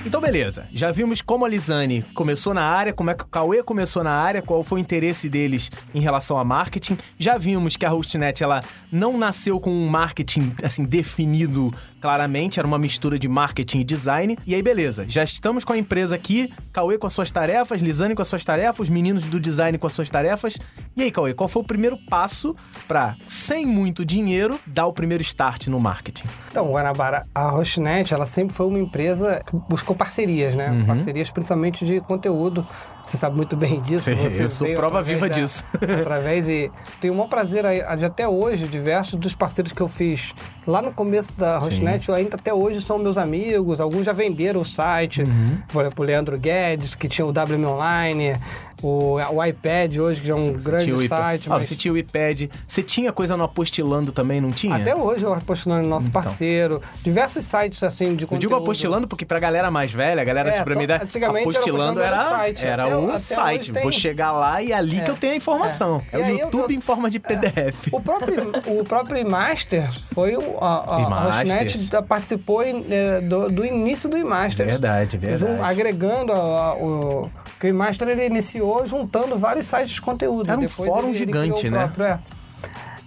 [0.06, 0.66] Então, beleza.
[0.74, 4.12] Já vimos como a Lisane começou na área, como é que o Cauê começou na
[4.12, 6.98] área, qual foi o interesse deles em relação a marketing.
[7.18, 8.62] Já vimos que a Hostnet, ela
[8.92, 12.60] não nasceu com um marketing, assim, definido claramente.
[12.60, 14.38] Era uma mistura de marketing e design.
[14.46, 15.06] E aí, beleza.
[15.08, 16.52] Já estamos com a empresa aqui.
[16.74, 19.88] Cauê com as suas tarefas, Lisane com as suas tarefas, os meninos do design com
[19.88, 20.58] as suas tarefas.
[20.98, 22.54] E aí, Cauê, qual foi o primeiro passo
[22.90, 26.26] pra, sem muito dinheiro, dar o primeiro start no marketing?
[26.52, 30.70] Então, Guanabara, a Rosnet, ela sempre foi uma empresa que buscou parcerias, né?
[30.70, 30.86] Uhum.
[30.86, 32.66] Parcerias principalmente de conteúdo.
[33.04, 34.10] Você sabe muito bem disso.
[34.16, 35.64] Você eu sou prova viva da- disso.
[36.00, 37.64] através e tenho o maior prazer
[37.98, 40.34] de até hoje, diversos dos parceiros que eu fiz
[40.66, 43.82] lá no começo da Rosnet, ainda até hoje são meus amigos.
[43.82, 45.22] Alguns já venderam o site.
[45.22, 45.58] Uhum.
[45.68, 48.36] Por exemplo, o Leandro Guedes, que tinha o WM Online.
[48.84, 51.48] O, o iPad hoje, que é um grande o site.
[51.48, 52.50] Ah, mas- você tinha o iPad.
[52.68, 54.76] Você tinha coisa no Apostilando também, não tinha?
[54.76, 56.22] Até hoje eu apostando no nosso Então.
[56.22, 56.82] parceiro.
[57.02, 58.42] Diversos sites assim de Eu conteúdo.
[58.42, 62.00] digo apostilando porque pra galera mais velha, a galera É, tipo idade, antigamente era apostilando
[62.00, 62.66] apostilando era, era site.
[62.66, 63.72] era Até- um até site.
[63.72, 63.82] tem.
[63.84, 65.14] Vou chegar lá e é ali que É.
[65.14, 66.02] eu tenho a informação.
[66.12, 66.20] É, É.
[66.20, 67.90] o eu- YouTube eu- em forma de PDF.
[67.94, 74.10] O próprio, o próprio Master foi o, a, a, a participou é, do, do início
[74.10, 74.66] do Master.
[74.66, 75.62] Verdade, verdade.
[75.62, 77.30] agregando a- a- o.
[77.64, 80.50] Porque o Master ele iniciou juntando vários sites de conteúdo.
[80.52, 81.78] Era um Depois fórum ele- ele gigante, o né?
[81.78, 82.20] próprio, é.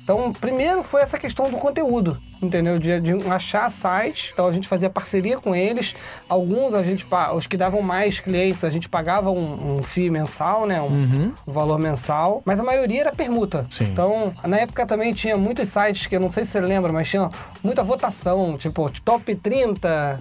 [0.02, 2.78] Então, primeiro foi essa questão do conteúdo, entendeu?
[2.78, 5.94] De, de achar sites, então a gente fazia parceria com eles.
[6.26, 10.64] Alguns a gente, os que davam mais clientes, a gente pagava um, um FII mensal,
[10.64, 10.80] né?
[10.80, 12.40] Um, um valor mensal.
[12.46, 13.58] Mas a maioria era permuta.
[13.58, 13.66] Uhum.
[13.68, 13.84] Sim.
[13.92, 17.10] Então, na época também tinha muitos sites que eu não sei se você lembra, mas
[17.10, 17.28] tinha
[17.62, 20.18] muita votação, tipo top 30.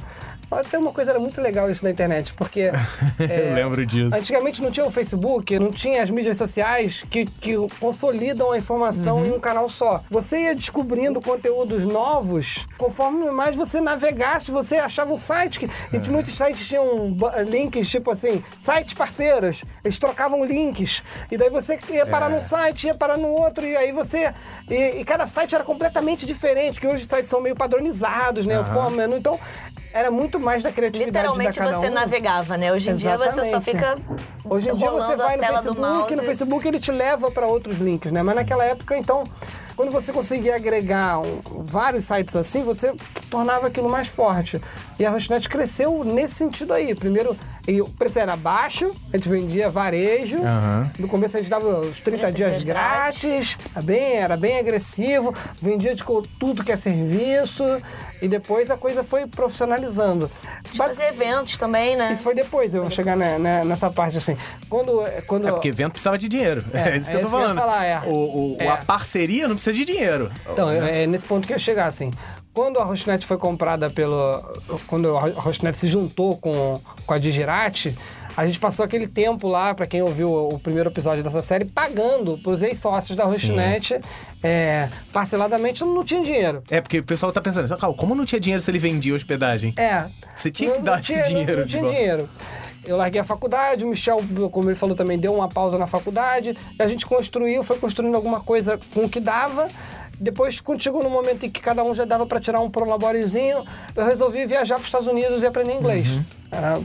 [0.59, 2.71] Até uma coisa era muito legal isso na internet, porque.
[3.19, 4.15] é, Eu lembro disso.
[4.15, 9.17] Antigamente não tinha o Facebook, não tinha as mídias sociais que, que consolidam a informação
[9.19, 9.25] Uhum.
[9.25, 10.01] em um canal só.
[10.09, 15.65] Você ia descobrindo conteúdos novos conforme mais você navegasse, você achava um site que.
[15.93, 16.05] É.
[16.09, 17.15] Muitos sites tinham
[17.49, 19.63] links, tipo assim, sites parceiros.
[19.83, 21.03] Eles trocavam links.
[21.31, 22.35] E daí você ia parar É.
[22.35, 24.33] num site, ia parar no outro, e aí você.
[24.69, 28.57] E, e cada site era completamente diferente, que hoje os sites são meio padronizados, né?
[28.59, 29.17] A forma, menu.
[29.17, 29.39] Então,
[29.95, 31.93] era muito mais da criatividade Literalmente da cada você um.
[31.93, 32.73] navegava, né?
[32.73, 33.63] Hoje em dia você só Exatamente.
[33.63, 33.95] fica.
[34.43, 38.11] Hoje em dia você vai no Facebook, no Facebook ele te leva para outros links,
[38.11, 38.21] né?
[38.21, 39.23] Mas naquela época, então,
[39.73, 42.93] quando você conseguia agregar um- vários sites assim, você
[43.29, 44.61] tornava aquilo mais forte.
[44.99, 46.93] E a Rosnet cresceu nesse sentido aí.
[46.93, 50.37] Primeiro, e o preço era baixo, a gente vendia varejo.
[50.37, 50.91] Aham.
[50.99, 55.33] No começo a gente dava os 30, 30 dias, grátis, era bem, era bem agressivo,
[55.61, 57.63] vendia de co- tudo que é serviço,
[58.21, 60.29] e depois a coisa foi profissionalizando.
[60.75, 62.13] Basi- Fazer eventos também, né?
[62.13, 64.37] isso foi depois, eu vou chegar ne- ne- nessa parte assim.
[64.69, 65.03] Quando.
[65.27, 66.63] quando É porque evento precisava de dinheiro.
[66.73, 67.57] É, É, isso que é eu tô isso que eu falando.
[67.57, 67.99] falar, é.
[68.05, 68.11] O,
[68.53, 68.67] o- É.
[68.69, 70.31] A parceria não precisa de dinheiro.
[70.51, 72.11] Então, é é nesse ponto que eu ia chegar, assim.
[72.55, 74.41] Quando a Rosnet foi comprada pelo...
[74.87, 77.93] Quando a Rosnet se juntou com, com a Digirati,
[78.37, 82.37] a gente passou aquele tempo lá, pra quem ouviu o primeiro episódio dessa série, pagando
[82.37, 83.99] pros ex-sócios da Rosnet,
[84.41, 86.63] é, parceladamente, não tinha dinheiro.
[86.71, 89.73] É, porque o pessoal tá pensando, "Cal, como não tinha dinheiro se ele vendia hospedagem?
[89.75, 90.05] É.
[90.33, 91.97] Você tinha que Não- dar não esse tinha- não- dinheiro Não, de tinha volta.
[91.97, 92.29] dinheiro.
[92.85, 96.55] Eu larguei a faculdade, o Michel, como ele falou também, deu uma pausa na faculdade.
[96.79, 99.67] E a gente construiu, foi construindo alguma coisa com o que dava.
[100.19, 103.63] Depois, quando chegou no momento em que cada um já dava para tirar um prolaborezinho,
[103.95, 106.07] eu resolvi viajar para os Estados Unidos e aprender inglês.
[106.07, 106.23] Uhum.
[106.51, 106.79] Era-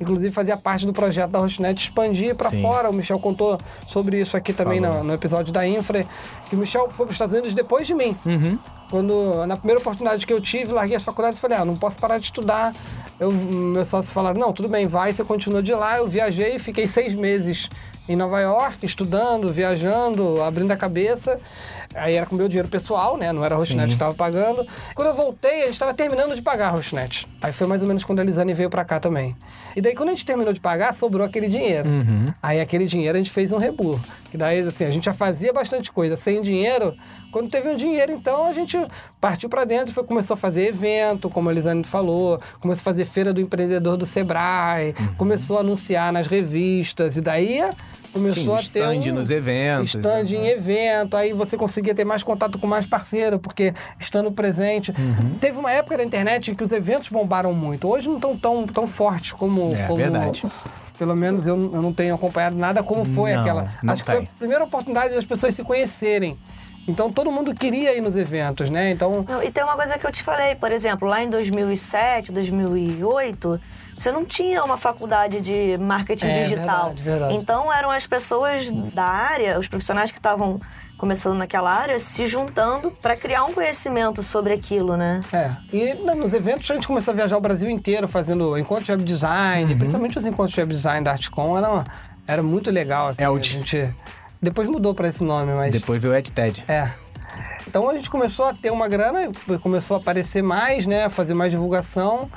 [0.00, 2.88] inclusive, fazia parte do projeto da Rosnet expandir para fora.
[2.88, 6.06] O Michel contou sobre isso aqui também no, no episódio da Infra,
[6.48, 8.16] que o Michel foi para os Estados Unidos depois de mim.
[8.24, 8.58] Uhum.
[8.90, 11.98] Quando, na primeira oportunidade que eu tive, larguei as faculdades e falei, ah, não posso
[11.98, 12.74] parar de estudar.
[13.20, 15.98] Eu, meus sócios falaram, não, tudo bem, vai, você continua de lá.
[15.98, 17.68] Eu viajei, fiquei seis meses
[18.08, 21.38] em Nova York, estudando, viajando, abrindo a cabeça.
[21.94, 23.32] Aí era com meu dinheiro pessoal, né?
[23.32, 24.64] Não era a Rochinet que estava pagando.
[24.94, 27.26] Quando eu voltei, a gente estava terminando de pagar a Rochinet.
[27.42, 29.34] Aí foi mais ou menos quando a Elisane veio para cá também.
[29.74, 31.88] E daí, quando a gente terminou de pagar, sobrou aquele dinheiro.
[31.88, 32.32] Uhum.
[32.42, 33.98] Aí aquele dinheiro a gente fez um rebu.
[34.30, 36.16] Que daí, assim, a gente já fazia bastante coisa.
[36.16, 36.94] Sem dinheiro,
[37.32, 38.78] quando teve um dinheiro, então a gente
[39.20, 42.84] partiu para dentro e foi, começou a fazer evento, como a Elisane falou, começou a
[42.84, 45.14] fazer feira do empreendedor do Sebrae, Uhum.
[45.16, 47.16] começou a anunciar nas revistas.
[47.16, 47.60] E daí
[48.12, 48.62] começou Sim, a ter.
[48.96, 50.30] stand um, nos eventos, Stand né?
[50.32, 54.90] em evento, aí você conseguia ter mais contato com mais parceiro, porque estando presente.
[54.90, 55.36] Uhum.
[55.40, 57.88] Teve uma época na internet em que os eventos bombaram muito.
[57.88, 59.74] Hoje não estão tão, tão fortes como.
[59.74, 60.44] É, como verdade.
[60.98, 63.72] Pelo menos eu, eu não tenho acompanhado nada como foi Não, aquela.
[63.82, 64.28] não Acho que foi tem.
[64.34, 66.38] a primeira oportunidade das pessoas se conhecerem.
[66.86, 68.90] Então todo mundo queria ir nos eventos, né?
[68.90, 69.24] Então.
[69.26, 73.60] Não, e tem uma coisa que eu te falei, por exemplo, lá em 2007, 2008,
[74.00, 76.84] você não tinha uma faculdade de marketing É, digital.
[76.86, 77.34] verdade, verdade.
[77.34, 80.60] Então eram as pessoas da área, os profissionais que estavam
[80.96, 85.22] começando naquela área, se juntando para criar um conhecimento sobre aquilo, né?
[85.32, 85.50] É.
[85.72, 89.04] E nos eventos a gente começou a viajar o Brasil inteiro fazendo encontros de web
[89.04, 89.78] design, Uhum.
[89.78, 91.84] principalmente os encontros de web design da Artcom, era,
[92.26, 93.08] era muito legal.
[93.08, 93.94] Assim, É o a gente
[94.42, 96.64] depois mudou para esse nome, mas Depois veio o EdTed.
[96.68, 96.90] é.
[97.66, 99.30] Então a gente começou a ter uma grana,
[99.62, 101.08] começou a aparecer mais, né?
[101.08, 102.28] Fazer mais divulgação.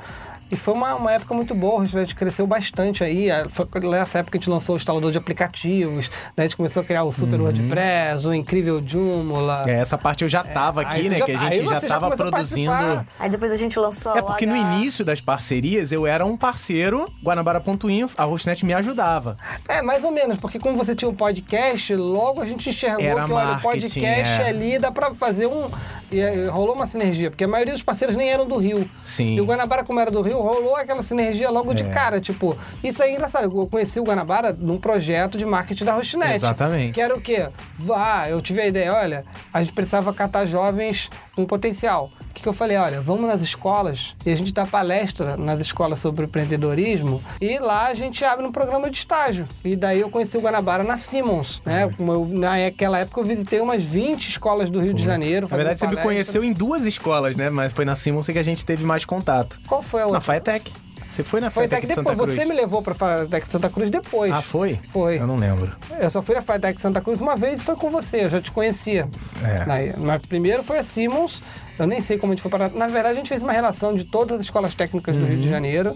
[0.50, 3.28] E foi uma, uma época muito boa, a gente cresceu bastante aí.
[3.50, 6.38] Foi nessa época que a gente lançou o instalador de aplicativos, né?
[6.38, 9.62] a gente começou a criar o Super WordPress, o Incrível Joomla.
[9.62, 9.68] Uhum.
[9.68, 11.18] É, essa parte eu já tava aqui, Aí né?
[11.18, 13.06] já- que a aí gente já já tava a produzindo.
[13.18, 16.36] Aí depois a gente lançou a É porque no início das parcerias eu era um
[16.36, 19.36] parceiro, Guanabara.info, a Hostnet me ajudava.
[19.68, 23.24] É, mais ou menos, porque como você tinha um podcast, logo a gente enxergou Era
[23.24, 24.48] que, olha, o marketing, podcast é.
[24.48, 25.64] ali dá pra fazer um...
[26.10, 28.88] E, e rolou uma sinergia, porque a maioria dos parceiros nem eram do Rio.
[29.02, 29.34] Sim.
[29.36, 31.88] E o Guanabara, como era do Rio, rolou aquela sinergia logo de É.
[31.88, 32.56] cara, tipo...
[32.82, 36.34] Isso é engraçado, eu conheci o Guanabara num projeto de marketing da Rochinet.
[36.34, 36.92] Exatamente.
[36.92, 37.48] Que era o quê?
[37.76, 42.10] Vá, eu tive a ideia, olha, a gente precisava catar jovens com potencial.
[42.34, 42.76] O que, que eu falei?
[42.76, 47.86] Olha, vamos nas escolas e a gente dá palestra nas escolas sobre empreendedorismo e lá
[47.86, 49.46] a gente abre um programa de estágio.
[49.64, 51.88] E daí eu conheci o Guanabara na Simmons, né?
[51.96, 55.46] Como eu- naquela época eu visitei umas 20 escolas do Rio de Janeiro.
[55.48, 56.32] Na verdade, você fazendo me palestra.
[56.32, 57.48] conheceu em duas escolas, né?
[57.50, 59.60] Mas foi na Simmons que a gente teve mais contato.
[59.68, 60.20] Qual foi a Na outra?
[60.22, 60.72] Faetec.
[61.08, 62.34] Você foi na Foi que de Santa depois, Cruz?
[62.34, 64.32] você me levou pra Fatec Santa Cruz depois.
[64.32, 64.80] Ah, foi?
[64.88, 65.16] Foi.
[65.20, 65.70] Eu não lembro.
[66.00, 68.40] Eu só fui na Fatec Santa Cruz uma vez e foi com você, eu já
[68.40, 69.06] te conhecia.
[69.44, 69.94] É.
[69.96, 71.40] Mas primeiro foi a Simmons,
[71.78, 72.70] eu nem sei como a gente foi parar.
[72.70, 75.40] Na verdade, a gente fez uma relação de todas as escolas técnicas do Rio Uhum.
[75.42, 75.94] de Janeiro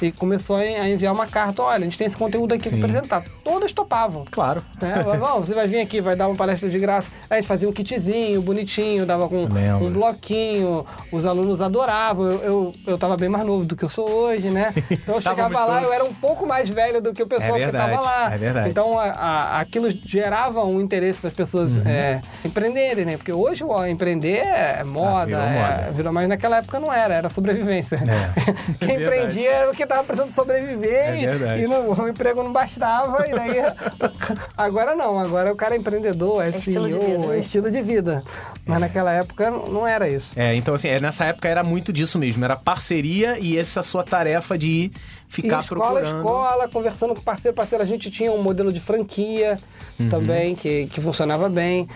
[0.00, 2.78] e começou a enviar uma carta: olha, a gente tem esse conteúdo aqui Sim.
[2.80, 3.24] para apresentar.
[3.44, 4.24] Todas topavam.
[4.30, 4.62] Claro.
[4.80, 5.02] Né?
[5.18, 7.10] Bom, você vai vir aqui, vai dar uma palestra de graça.
[7.30, 9.86] Aí a gente fazia um kitzinho bonitinho, dava com Lembro.
[9.86, 12.26] um bloquinho, os alunos adoravam.
[12.30, 14.72] Eu, eu, eu tava bem mais novo do que eu sou hoje, né?
[14.90, 15.94] Então eu chegava lá, eu todos.
[15.94, 18.34] era um pouco mais velho do que o pessoal É que tava verdade, lá.
[18.34, 18.68] é verdade.
[18.70, 21.82] Então a- a- aquilo gerava um interesse das pessoas Uhum.
[21.86, 23.16] é, empreenderem, né?
[23.16, 25.90] Porque hoje ó, empreender é moda, Ah, virou é- moda.
[25.92, 27.96] virou, mas naquela época não era, era sobrevivência.
[27.96, 28.40] É.
[28.78, 29.02] Quem É verdade.
[29.04, 33.26] empreendia era porque tava precisando sobreviver É e- e não- o emprego não bastava.
[33.26, 33.56] E daí,
[34.56, 37.38] agora não, agora o cara é empreendedor, é, É estilo de CEO, vida, é né?
[37.38, 38.22] estilo de vida.
[38.66, 40.30] Mas naquela época não era isso.
[40.36, 42.44] É, então assim, é, nessa época era muito disso mesmo.
[42.44, 44.92] Era parceria e essa sua tarefa de ir
[45.28, 46.16] ficar e escola, procurando.
[46.18, 47.82] escola, conversando com parceiro, parceiro.
[47.82, 49.58] A gente tinha um modelo de franquia
[49.98, 50.08] Uhum.
[50.08, 51.88] também, que, que funcionava bem.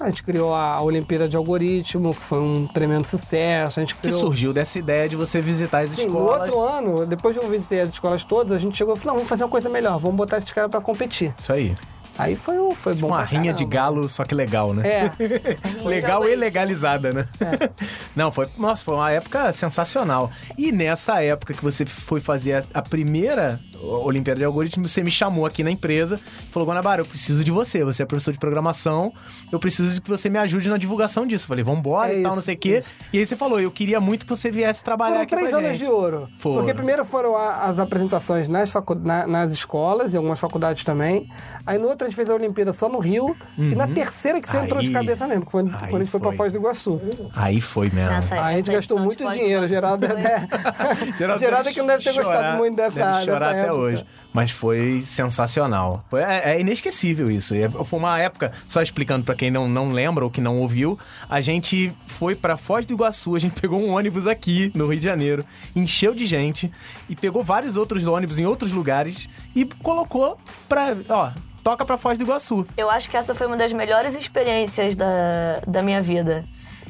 [0.00, 3.78] A gente criou a Olimpíada de Algoritmo, que foi um tremendo sucesso.
[3.78, 4.20] A gente Que criou...
[4.20, 6.52] surgiu dessa ideia de você visitar as Sim, no escolas.
[6.52, 9.14] outro ano, depois de eu visitei as escolas todas, a gente chegou e falou, não,
[9.16, 11.32] vamos fazer uma coisa melhor, vamos botar esses caras pra competir.
[11.38, 11.74] Isso aí.
[12.16, 14.88] Aí foi, foi bom Uma rinha de galo, só que legal, né?
[14.88, 15.12] É,
[15.84, 17.26] Legal e legalizada, né?
[18.14, 20.30] Não, foi, nossa, foi uma época sensacional.
[20.56, 23.60] E nessa época que você foi fazer a, a primeira
[24.04, 26.18] Olimpíada de Algoritmo, você me chamou aqui na empresa,
[26.50, 29.12] falou, Guanabara, eu preciso de você, você é professor de programação,
[29.52, 31.44] eu preciso que você me ajude na divulgação disso.
[31.44, 32.78] Eu falei, vambora É e tal, isso, não sei o quê.
[32.78, 32.94] isso.
[33.12, 35.58] E aí você falou, eu queria muito que você viesse trabalhar Foram aqui três pra
[35.58, 35.78] anos gente.
[35.84, 36.28] de ouro.
[36.38, 36.56] Foram.
[36.58, 41.26] Porque primeiro foram as apresentações nas, facu- na- nas escolas e algumas faculdades também.
[41.66, 43.34] Aí no outro a gente fez a Olimpíada só no Rio.
[43.58, 44.96] E na terceira que você entrou de Uhum.
[44.98, 46.36] Aí- cabeça mesmo, que foi aí quando a gente foi pra foi.
[46.36, 47.00] Foz do Iguaçu.
[47.34, 48.10] Aí foi mesmo.
[48.10, 50.08] Nessa- Aí a gente gastou muito dinheiro, Iguaçu Geraldo.
[50.08, 50.48] né?
[51.38, 53.73] Geraldo que não deve ter gostado chorar, muito dessa deve chorar dessa até época.
[53.74, 54.04] Hoje.
[54.32, 56.04] Mas foi sensacional.
[56.10, 57.54] Foi, é, é inesquecível isso.
[57.54, 60.98] É- Foi uma época, só explicando pra quem não, não lembra ou que não ouviu,
[61.28, 64.98] a gente foi pra Foz do Iguaçu, a gente pegou um ônibus aqui no Rio
[64.98, 66.70] de Janeiro, encheu de gente
[67.08, 71.30] e pegou vários outros ônibus em outros lugares e colocou pra, ó,
[71.62, 72.66] toca pra Foz do Iguaçu.
[72.76, 76.44] Eu acho que essa foi uma das melhores experiências da, da minha vida.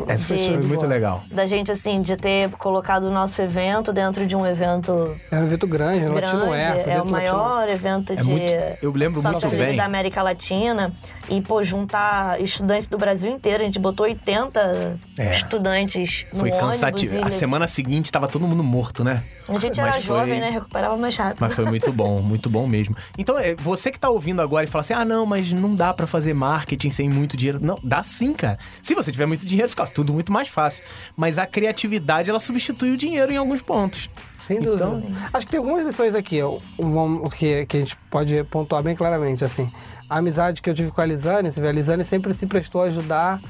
[0.09, 1.23] É, foi muito legal.
[1.31, 5.45] Da gente, assim, de ter colocado o nosso evento dentro de um evento É um
[5.45, 6.35] evento grande, no grande.
[6.37, 6.89] Latino Air.
[6.89, 9.77] é o maior evento de muito- eu lembro muito bem.
[9.77, 10.93] da América Latina.
[11.29, 13.63] E, pô, juntar estudantes do Brasil inteiro.
[13.63, 15.33] A gente botou 80 É.
[15.33, 17.17] estudantes no Foi cansativo.
[17.17, 19.23] e A semana seguinte tava todo mundo morto, né?
[19.49, 20.51] A gente Mas era foi- jovem, né?
[20.51, 21.39] Recuperava mais rápido.
[21.41, 22.95] Mas foi muito bom, muito bom mesmo.
[23.17, 25.93] Então, é, você que tá ouvindo agora e fala assim: ah, não, mas não dá
[25.95, 27.59] pra fazer marketing sem muito dinheiro.
[27.63, 28.59] Não, dá sim, cara.
[28.83, 30.85] Se você tiver muito dinheiro, fica tudo muito mais fácil.
[31.17, 34.11] Mas a criatividade, ela substitui o dinheiro em alguns pontos.
[34.47, 34.85] Sem dúvida.
[34.85, 38.45] Então- Acho que tem algumas lições aqui, ó, um- o que, que a gente pode
[38.45, 39.67] pontuar bem claramente, assim.
[40.15, 42.83] A amizade que eu tive com a Lisane, você vê, a Lisane sempre se prestou
[42.83, 43.41] a ajudar,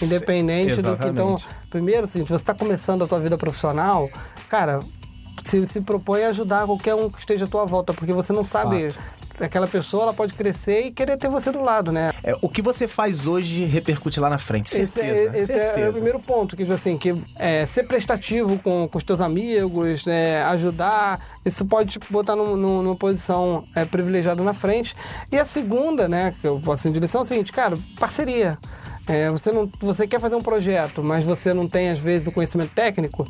[0.00, 1.08] independente do que...
[1.08, 1.36] Então,
[1.68, 4.08] primeiro, o seguinte, você está começando a tua vida profissional,
[4.48, 4.78] cara,
[5.42, 8.44] se, se propõe a ajudar qualquer um que esteja à tua volta, porque você não
[8.44, 8.90] sabe...
[9.40, 12.12] Aquela pessoa, ela pode crescer e querer ter você do lado, né?
[12.22, 14.66] É, o que você faz hoje repercute lá na frente.
[14.68, 15.36] Esse, Certeza.
[15.36, 15.80] é, esse é- certeza.
[15.86, 20.04] é o primeiro ponto, que assim, que é, ser prestativo com, com os teus amigos,
[20.04, 24.94] né, ajudar, isso pode te botar num- num- numa posição é, privilegiada na frente.
[25.30, 28.58] E a segunda, né, que eu posso assim, de lição é o seguinte, cara, parceria.
[29.06, 32.32] É, você, não, você quer fazer um projeto, mas você não tem, às vezes, o
[32.32, 33.26] conhecimento técnico,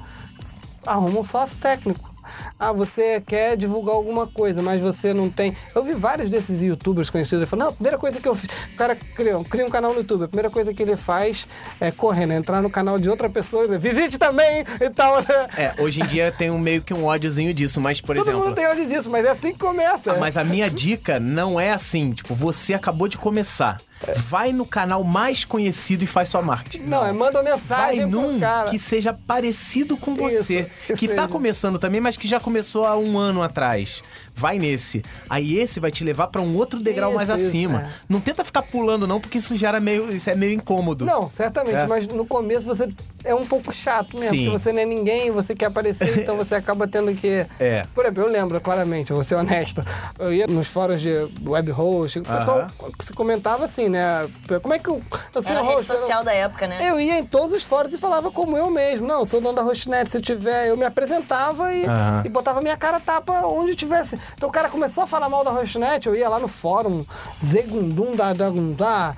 [0.85, 2.12] arruma um sócio técnico.
[2.59, 5.57] Ah, você quer divulgar alguma coisa, mas você não tem.
[5.75, 7.49] Eu vi vários desses youtubers conhecidos.
[7.49, 8.51] Falou: não, a primeira coisa que eu fiz.
[8.73, 10.25] O cara cria, cria um canal no YouTube.
[10.25, 11.47] A primeira coisa que ele faz
[11.81, 12.37] é correr, né?
[12.37, 15.49] Entrar no canal de outra pessoa e dizer, visite também e tal, né?
[15.57, 18.47] É, hoje em dia tem um meio que um ódiozinho disso, mas, por Todo exemplo.
[18.47, 20.13] mundo tem ódio disso, mas é assim que começa.
[20.13, 23.77] Ah, mas a minha dica não é assim, tipo, você acabou de começar.
[24.17, 26.85] Vai no canal mais conhecido e faz sua marketing.
[26.85, 27.59] Não, é manda uma Vai
[27.97, 28.71] mensagem pro num cara.
[28.71, 32.85] que seja parecido com você, Isso, que isso tá começando também, mas que já começou
[32.85, 34.03] há um ano atrás.
[34.35, 35.03] Vai nesse.
[35.29, 37.83] Aí esse vai te levar pra um outro degrau Isso, mais isso, acima.
[37.83, 37.89] é.
[38.09, 41.05] Não tenta ficar pulando não, porque isso gera meio, isso é meio incômodo.
[41.05, 41.87] Não, certamente, É.
[41.87, 42.89] mas no começo você
[43.25, 44.45] é um pouco chato mesmo, Sim.
[44.47, 47.47] porque você não é ninguém, você quer aparecer, então você acaba tendo que.
[47.61, 47.85] É.
[47.95, 49.85] Por exemplo, eu lembro claramente, eu vou ser honesto.
[50.19, 51.11] Eu ia nos fóruns de
[51.47, 52.67] web host, o pessoal
[52.99, 54.29] se comentava assim, né?
[54.63, 55.01] Como é que eu.
[55.35, 56.79] eu sei Era a rede host, eu não- social da época, né?
[56.91, 59.07] eu ia em todos os fóruns e falava como eu mesmo.
[59.07, 60.09] Não, sou dono da Hostnet.
[60.11, 62.23] Se tiver, eu me apresentava e, Aham.
[62.25, 64.19] e botava minha cara tapa onde tivesse.
[64.35, 67.05] Então o cara começou a falar mal da Hostnet, eu ia lá no fórum,
[67.43, 69.15] Zegundum da Dagundá,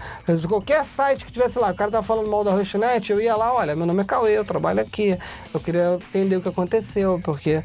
[0.48, 3.52] qualquer site que tivesse lá, o cara tava falando mal da Hostnet, eu ia lá,
[3.52, 5.18] olha, meu nome é Cauê, eu trabalho aqui.
[5.52, 7.62] Eu queria entender o que aconteceu, porque,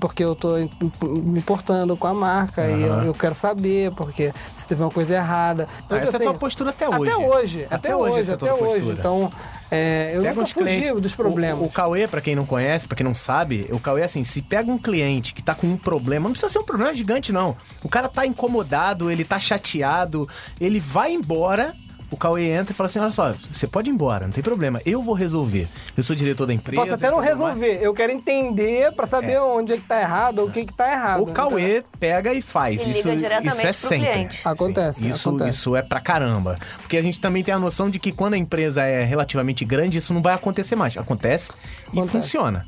[0.00, 0.54] porque eu tô
[1.02, 5.14] me importando com a marca e eu, eu quero saber, porque se teve uma coisa
[5.14, 5.68] errada.
[5.84, 7.10] Então, Ah, essa é a assim, tua postura até hoje.
[7.10, 8.64] Até hoje, até, Até hoje hoje, é até hoje.
[8.64, 8.96] postura.
[8.98, 9.32] Então,
[9.70, 11.00] é, eu Pega nunca fugi clientes.
[11.00, 11.60] dos problemas.
[11.60, 14.40] O, o Cauê, pra quem não conhece, pra quem não sabe, o Cauê, assim, se
[14.42, 17.56] pega um cliente que tá com um problema, não precisa ser um problema gigante, não.
[17.82, 20.28] O cara tá incomodado, ele tá chateado,
[20.60, 21.74] ele vai embora.
[22.10, 24.80] O Cauê entra e fala assim: olha só, você pode ir embora, não tem problema.
[24.86, 25.68] Eu vou resolver.
[25.96, 26.80] Eu sou diretor da empresa.
[26.80, 29.82] Posso até não e tudo mais." resolver, eu quero entender pra saber onde é que
[29.84, 31.22] tá errado ou o que que tá errado.
[31.22, 32.80] O Cauê pega e faz.
[32.80, 34.06] E liga isso, diretamente isso é pro sempre.
[34.12, 34.40] cliente.
[34.44, 35.50] Acontece, Sim, isso, acontece.
[35.50, 36.58] isso é pra caramba.
[36.78, 39.98] Porque a gente também tem a noção de que quando a empresa é relativamente grande,
[39.98, 40.96] isso não vai acontecer mais.
[40.96, 41.50] Acontece,
[41.92, 42.10] e Acontece.
[42.12, 42.66] funciona.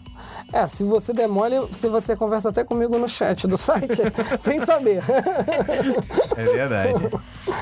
[0.53, 4.03] É, se você der mole, se você conversa até comigo no chat do site,
[4.41, 5.03] sem saber.
[6.37, 6.95] É verdade.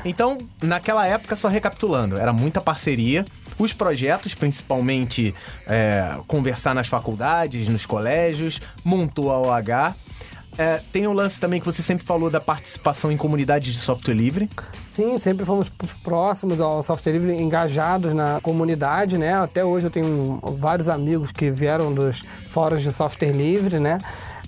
[0.03, 3.25] Então, naquela época, só recapitulando, era muita parceria.
[3.59, 5.35] Os projetos, principalmente
[5.67, 9.93] é, conversar nas faculdades, nos colégios, montou a OH.
[10.57, 14.13] É, tem um lance também que você sempre falou da participação em comunidades de software
[14.13, 14.49] livre.
[14.89, 15.69] Sim, sempre fomos
[16.03, 19.33] próximos ao software livre, engajados na comunidade, né?
[19.35, 23.97] Até hoje eu tenho vários amigos que vieram dos fóruns de software livre, né?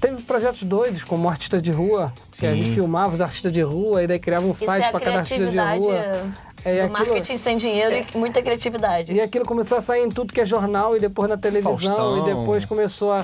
[0.02, 2.58] Teve projetos doidos, como Artista de Rua, que a Sim.
[2.64, 5.00] gente filmava os artistas de rua e daí criava um Isso site é a para
[5.00, 6.32] cada artista de criatividade rua.
[6.66, 9.14] É, do aquilo- marketing sem dinheiro e muita criatividade.
[9.14, 12.18] E aquilo começou a sair em tudo que é jornal e depois na televisão Faustão.
[12.28, 13.24] e depois começou a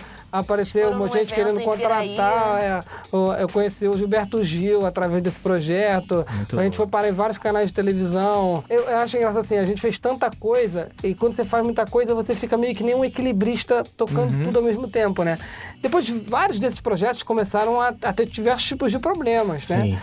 [0.95, 2.59] uma num gente querendo contratar.
[2.61, 2.79] É,
[3.41, 6.25] eu conheci o Gilberto Gil através desse projeto.
[6.29, 6.83] Muito a gente bom.
[6.83, 8.63] foi parar em vários canais de televisão.
[8.69, 11.85] Eu, eu acho engraçado assim, a gente fez tanta coisa e quando você faz muita
[11.85, 14.43] coisa, você fica meio que nem um equilibrista tocando Uhum.
[14.43, 15.37] tudo ao mesmo tempo, né?
[15.81, 19.81] Depois de vários desses projetos começaram a, a ter diversos tipos de problemas, né?
[19.81, 19.97] Sim.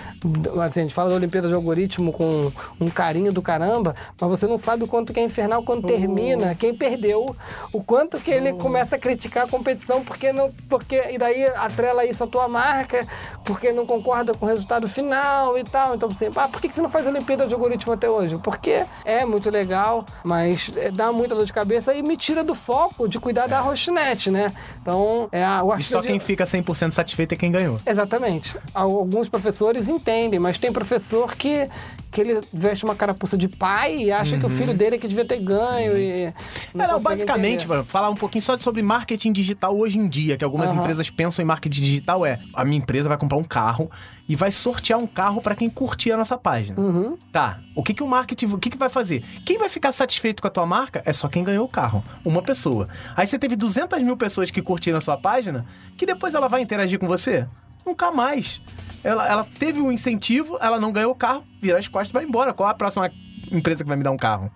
[0.63, 4.47] Assim, a gente fala da Olimpíada de Algoritmo com um carinho do caramba, mas você
[4.47, 7.35] não sabe o quanto que é infernal quando termina, quem perdeu,
[7.73, 10.51] o quanto que ele começa a criticar a competição porque não.
[10.69, 13.05] Porque, e daí atrela isso à tua marca,
[13.45, 15.95] porque não concorda com o resultado final e tal.
[15.95, 18.39] Então você, ah, por que você não faz a Olimpíada de Algoritmo até hoje?
[18.39, 22.55] Porque é muito legal, mas é, dá muita dor de cabeça e me tira do
[22.55, 24.53] foco de cuidar da Rochinet, né?
[24.81, 27.79] Então, é a, o E só de- quem fica 100% satisfeito é quem ganhou.
[27.85, 28.57] Exatamente.
[28.73, 31.69] Alguns professores entendem, mas tem professor que,
[32.15, 35.09] que ele veste uma carapuça de pai e acha que o filho dele é que
[35.09, 36.23] devia ter ganho e...
[36.23, 36.35] É,
[36.73, 40.45] não, consegue basicamente, pra falar um pouquinho só sobre marketing digital hoje em dia, que
[40.45, 40.79] algumas Aham.
[40.79, 43.91] empresas pensam em marketing digital é, a minha empresa vai comprar um carro
[44.29, 46.81] e vai sortear um carro pra quem curtir a nossa página.
[46.81, 47.19] Uhum.
[47.33, 49.25] Tá, o que que o marketing, o que que vai fazer?
[49.45, 52.43] Quem vai ficar satisfeito com a tua marca é só quem ganhou o carro, uma
[52.43, 52.89] pessoa.
[53.17, 56.63] Aí você teve 200 mil pessoas que curtiram a sua página, que depois ela vai
[56.63, 57.45] interagir com você?
[57.85, 58.61] Nunca mais.
[59.03, 62.25] Ela, ela teve um incentivo, ela não ganhou o carro, vira as costas e vai
[62.25, 62.55] embora.
[62.55, 63.11] Qual a próxima
[63.53, 64.51] empresa que vai me dar um carro?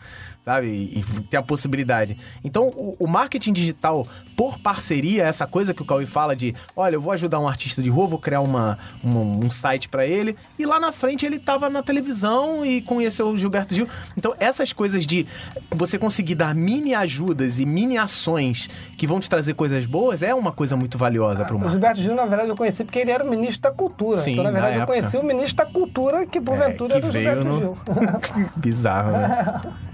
[0.49, 0.67] Sabe?
[0.69, 2.17] E, e tem a possibilidade.
[2.43, 6.95] Então, o, o marketing digital por parceria, essa coisa que o Cauê fala de, olha,
[6.95, 10.35] eu vou ajudar um artista de rua, vou criar uma, um, um site pra ele,
[10.59, 13.87] e lá na frente ele tava na televisão e conheceu o Gilberto Gil.
[14.17, 15.27] Então, essas coisas de
[15.71, 20.35] você conseguir dar mini ajudas e mini ações que vão te trazer coisas boas é
[20.35, 21.73] uma coisa muito valiosa pro O marketing.
[21.73, 24.17] Gilberto Gil, na verdade, eu conheci porque ele era o ministro da Cultura.
[24.17, 24.99] Sim, então, na verdade, na eu época.
[24.99, 27.59] conheci o ministro da Cultura, que porventura É, era que o veio Gilberto no...
[27.59, 27.79] Gil.
[28.57, 29.61] Bizarro, né?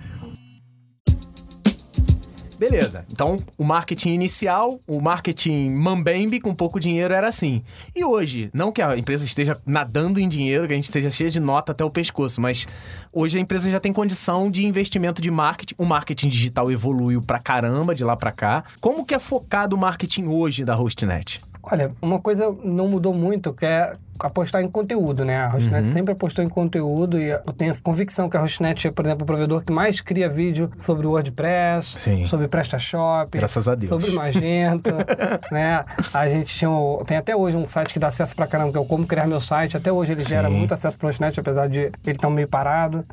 [2.59, 7.63] Beleza, então o marketing inicial, o marketing mambembe com pouco dinheiro era assim.
[7.95, 11.31] E hoje, não que a empresa esteja nadando em dinheiro, que a gente esteja cheia
[11.31, 12.67] de nota até o pescoço, mas
[13.13, 15.75] hoje a empresa já tem condição de investimento de marketing.
[15.79, 18.65] O marketing digital evoluiu pra caramba de lá pra cá.
[18.81, 21.41] Como que é focado o marketing hoje da Hostnet?
[21.63, 25.39] Olha, uma coisa não mudou muito, que é apostar em conteúdo, né?
[25.43, 25.53] A Uhum.
[25.55, 29.05] Hostnet sempre apostou em conteúdo e eu tenho essa convicção que a Hostnet é, por
[29.05, 32.27] exemplo, o provedor que mais cria vídeo sobre WordPress, Sim.
[32.27, 33.89] sobre PrestaShop, Graças a Deus.
[33.89, 34.91] sobre Magento,
[35.51, 35.85] né?
[36.13, 38.79] A gente tinha um- tem até hoje um site que dá acesso pra caramba, que
[38.79, 39.77] é o Como Criar Meu Site.
[39.77, 40.57] Até hoje ele gera Sim.
[40.57, 43.05] muito acesso para Hostnet, apesar de ele estar meio parado.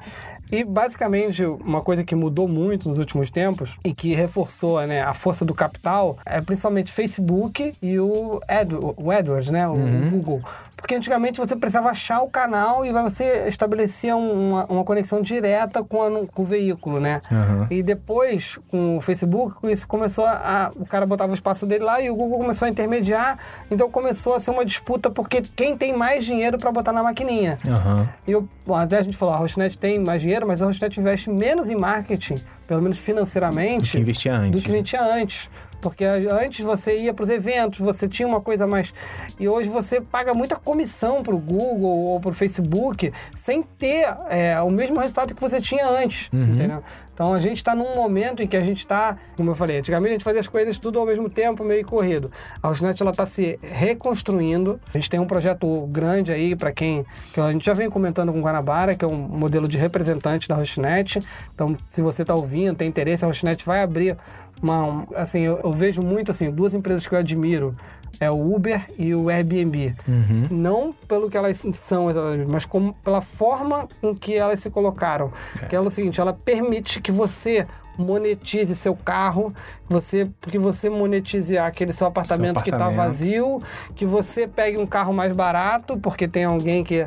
[0.51, 5.13] E basicamente uma coisa que mudou muito nos últimos tempos e que reforçou né, a
[5.13, 9.77] força do capital é principalmente Facebook e o, Ad, o AdWords, né, o
[10.11, 10.41] Google.
[10.81, 15.83] Porque antigamente você precisava achar o canal e você estabelecia um, uma, uma conexão direta
[15.83, 17.21] com, a- com o veículo, né?
[17.31, 17.67] Uhum.
[17.69, 20.71] E depois, com o Facebook, isso começou a.
[20.75, 23.37] O cara botava o espaço dele lá e o Google começou a intermediar.
[23.69, 27.57] Então começou a ser uma disputa porque quem tem mais dinheiro para botar na maquininha.
[27.67, 28.09] Aham.
[28.27, 31.29] E eu, até a gente falou, a Hostnet tem mais dinheiro, mas a Hostnet investe
[31.29, 35.49] menos em marketing, pelo menos financeiramente, Do que investia antes, do que investia antes.
[35.81, 38.93] Porque antes você ia para os eventos, você tinha uma coisa a mais.
[39.39, 44.07] E hoje você paga muita comissão para o Google ou para o Facebook sem ter
[44.29, 46.29] é, o mesmo resultado que você tinha antes.
[46.31, 46.43] Uhum.
[46.43, 46.83] Entendeu?
[47.21, 50.09] Então a gente está num momento em que a gente está, como eu falei, antigamente
[50.09, 52.31] a gente fazia as coisas tudo ao mesmo tempo, meio corrido.
[52.63, 54.79] A Hostnet ela está se reconstruindo.
[54.91, 58.31] A gente tem um projeto grande aí para quem que a gente já vem comentando
[58.33, 61.21] com o Guanabara, que é um modelo de representante da Hostnet.
[61.53, 64.17] Então, se você está ouvindo, tem interesse, a Hostnet vai abrir
[64.59, 67.75] uma, um- assim, eu, eu vejo muito assim, duas empresas que eu admiro.
[68.19, 69.95] É o Uber e o Airbnb.
[70.49, 75.31] Não pelo que elas são, exatamente, mas como, pela forma com que elas se colocaram.
[75.69, 77.65] Que é o seguinte, ela permite que você
[77.97, 79.53] monetize seu carro,
[79.87, 83.11] você porque você monetize aquele seu apartamento, que está apartamento.
[83.11, 83.61] vazio,
[83.95, 87.01] que você pegue um carro mais barato, porque tem alguém que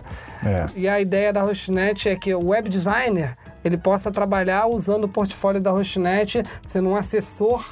[0.44, 0.66] É.
[0.76, 5.08] e a ideia da Hostnet é que o web designer ele possa trabalhar usando o
[5.08, 7.64] portfólio da Hostnet, sendo um assessor.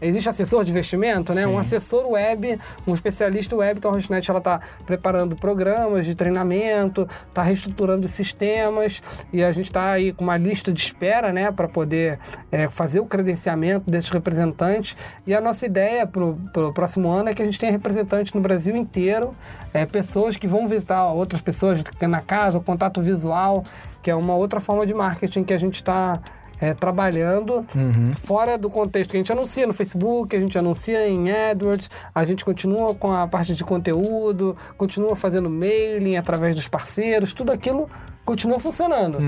[0.00, 1.46] Existe assessor de investimento, né?
[1.46, 3.78] Um assessor web, um especialista web.
[3.78, 9.66] Então a Hostnet ela está preparando programas de treinamento, está reestruturando sistemas e a gente
[9.66, 11.50] está aí com uma lista de espera, né?
[11.50, 12.18] Para poder
[12.52, 14.96] é, fazer o credenciamento desses representantes.
[15.26, 18.40] E a nossa ideia para o próximo ano é que a gente tenha representantes no
[18.40, 19.34] Brasil inteiro,
[19.72, 23.64] é, pessoas que vão visitar outras pessoas na casa, o contato visual,
[24.02, 26.20] que é uma outra forma de marketing que a gente está
[26.60, 27.64] é, trabalhando
[28.14, 32.24] fora do contexto que a gente anuncia no Facebook, a gente anuncia em AdWords, a
[32.24, 37.88] gente continua com a parte de conteúdo, continua fazendo mailing através dos parceiros, tudo aquilo
[38.24, 39.18] continua funcionando.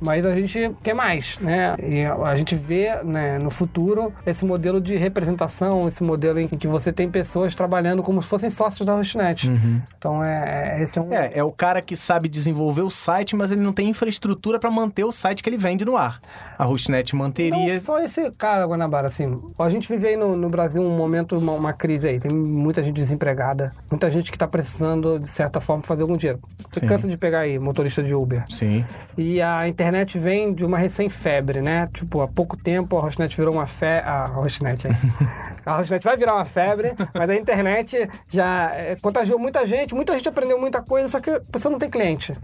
[0.00, 1.76] Mas a gente quer mais, né?
[1.80, 6.66] E a gente vê né, no futuro esse modelo de representação, esse modelo em que
[6.66, 9.48] você tem pessoas trabalhando como se fossem sócios da Hostnet.
[9.96, 11.12] Então, é, é- esse é um...
[11.12, 14.68] É, é o cara que sabe desenvolver o site, mas ele não tem infraestrutura pra
[14.70, 16.18] manter o site que ele vende no ar.
[16.60, 17.72] A Hostnet manteria.
[17.72, 19.40] Não só esse cara, Guanabara, assim.
[19.58, 22.20] A gente vive aí no, no Brasil um momento, uma, uma crise aí.
[22.20, 26.38] Tem muita gente desempregada, muita gente que tá precisando, de certa forma, fazer algum dinheiro.
[26.66, 26.86] Você Sim.
[26.86, 28.44] cansa de pegar aí motorista de Uber.
[28.50, 28.84] Sim.
[29.16, 31.88] E a internet vem de uma recém-febre, né?
[31.94, 34.06] Tipo, há pouco tempo a Hostnet virou uma febre.
[34.06, 34.92] A Hostnet, hein?
[35.64, 40.12] a Hostnet vai virar uma febre, mas a internet já eh, contagiou muita gente, muita
[40.12, 42.34] gente aprendeu muita coisa, só que a pessoa não tem cliente.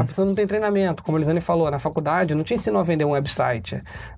[0.00, 1.02] A pessoa não tem treinamento.
[1.02, 3.65] Como a Elisane falou, na faculdade não te ensinam a vender um website.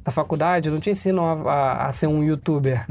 [0.05, 2.84] Na faculdade não te ensinam a, a- a ser um youtuber.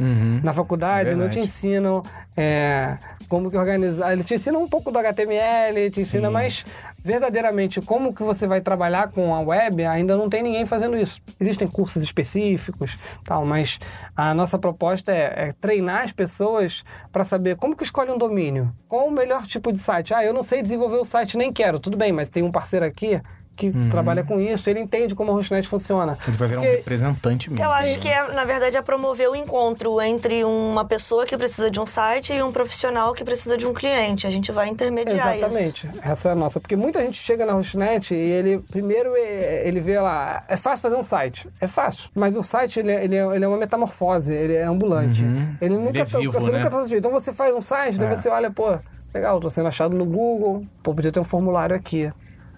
[0.44, 2.04] Na faculdade É não te ensinam
[2.36, 2.98] é,
[3.28, 4.14] como que organizar.
[4.14, 6.66] Eles te ensinam um pouco do HTML, te ensinam, mas
[7.04, 11.22] verdadeiramente como que você vai trabalhar com a web, ainda não tem ninguém fazendo isso.
[11.40, 13.80] Existem cursos específicos, tal, mas
[14.16, 18.74] a nossa proposta é, é treinar as pessoas para saber como que escolhe um domínio,
[18.90, 20.14] qual o melhor tipo de site.
[20.14, 21.80] Ah, eu não sei desenvolver o site, nem quero.
[21.80, 23.22] Tudo bem, mas tem um parceiro aqui
[23.58, 23.90] que uhum.
[23.90, 26.18] trabalha com isso, ele entende como a Hostnet funciona.
[26.28, 27.66] Ele vai virar Porque um representante mesmo.
[27.66, 31.70] Eu acho que, é, na verdade, é promover o encontro entre uma pessoa que precisa
[31.70, 34.28] de um site e um profissional que precisa de um cliente.
[34.28, 35.88] A gente vai intermediar Exatamente.
[35.88, 35.88] isso.
[35.88, 36.10] Exatamente.
[36.10, 36.60] Essa é a nossa.
[36.60, 40.96] Porque muita gente chega na Hostnet e ele, primeiro, ele vê lá, é fácil fazer
[40.96, 41.50] um site.
[41.60, 42.12] É fácil.
[42.14, 45.24] Mas o site, ele, é, ele, é, ele é uma metamorfose, ele é ambulante.
[45.24, 45.56] Uhum.
[45.60, 46.58] Ele nunca, ele é vivo, você né?
[46.60, 48.16] nunca tá Então você faz um site, daí é.
[48.16, 48.78] você olha, pô,
[49.14, 52.12] legal, tô sendo achado no Google, pô, podia ter um formulário aqui.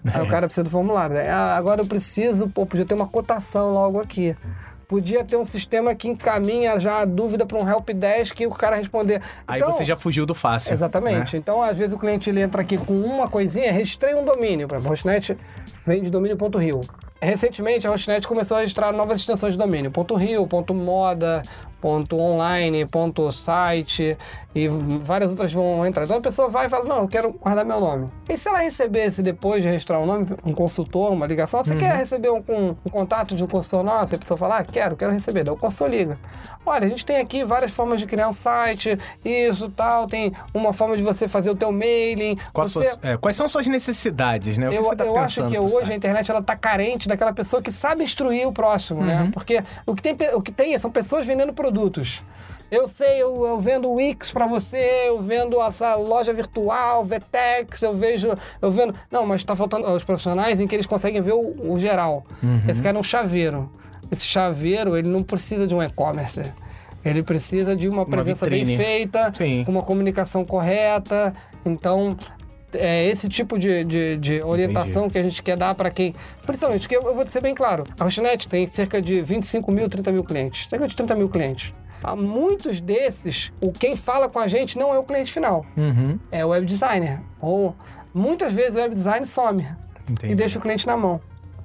[0.04, 1.14] Aí o cara precisa do formulário.
[1.14, 1.28] Né?
[1.28, 4.34] Ah, agora eu preciso, pô, podia ter uma cotação logo aqui.
[4.88, 8.50] Podia ter um sistema que encaminha já a dúvida para um help desk e o
[8.50, 9.22] cara responder.
[9.46, 10.74] Aí então, você já fugiu do fácil.
[10.74, 11.34] Exatamente.
[11.34, 11.38] Né?
[11.38, 14.66] Então, às vezes, o cliente ele entra aqui com uma coisinha, registra um domínio.
[14.66, 15.36] Por exemplo, Hostnet
[15.86, 16.80] vende domínio.rio.
[17.22, 19.92] Recentemente, a Hostnet começou a registrar novas extensões de domínio.
[19.92, 21.42] Ponto .rio, ponto .moda,
[21.80, 24.16] ponto .online, ponto .site
[24.54, 26.04] e várias outras vão entrar.
[26.04, 28.08] Então a pessoa vai e fala, não, eu quero guardar meu nome.
[28.28, 31.74] E se ela recebesse depois de registrar o um nome, um consultor, uma ligação, você
[31.74, 31.78] uhum.
[31.78, 34.14] quer receber um, um, um, contato de um consultor nosso?
[34.14, 35.44] E a pessoa fala, ah, quero, quero receber.
[35.44, 36.18] Daí o consultor liga.
[36.66, 40.72] Olha, a gente tem aqui várias formas de criar um site, isso, tal, tem uma
[40.72, 42.36] forma de você fazer o teu mailing.
[42.52, 42.90] Quais, você...
[42.90, 44.68] suas, é, quais são suas necessidades, né?
[44.68, 45.92] O eu, tá eu acho que hoje site?
[45.92, 49.18] a internet ela tá carente daquela pessoa que sabe instruir o próximo, né?
[49.18, 49.24] uhum.
[49.26, 49.30] né?
[49.32, 52.22] Porque o que, tem, o que tem são pessoas vendendo produtos.
[52.70, 57.96] Eu sei, eu, eu vendo Wix para você, eu vendo essa loja virtual, Vtex, eu
[57.96, 58.28] vejo,
[58.62, 58.94] eu vendo.
[59.10, 62.24] Não, mas está faltando os profissionais em que eles conseguem ver o, o geral.
[62.42, 62.62] Uhum.
[62.68, 63.70] Esse cara é um chaveiro.
[64.10, 66.42] Esse chaveiro, ele não precisa de um e-commerce.
[67.04, 69.64] Ele precisa de uma presença bem feita, Sim.
[69.64, 71.32] com uma comunicação correta.
[71.64, 72.16] Então,
[72.74, 75.12] é esse tipo de, de, de orientação Entendi.
[75.12, 76.14] que a gente quer dar para quem.
[76.46, 79.88] Principalmente, que eu, eu vou ser bem claro: a Rochinet tem cerca de 25 mil,
[79.88, 80.68] 30 mil clientes.
[80.68, 81.72] Cerca de 30 mil clientes.
[82.02, 86.18] Há muitos desses, o quem fala com a gente não é o cliente final, uhum.
[86.30, 87.20] é o web designer.
[87.40, 87.74] Ou
[88.14, 89.66] muitas vezes o web design some
[90.08, 90.32] Entendi.
[90.32, 91.20] e deixa o cliente na mão.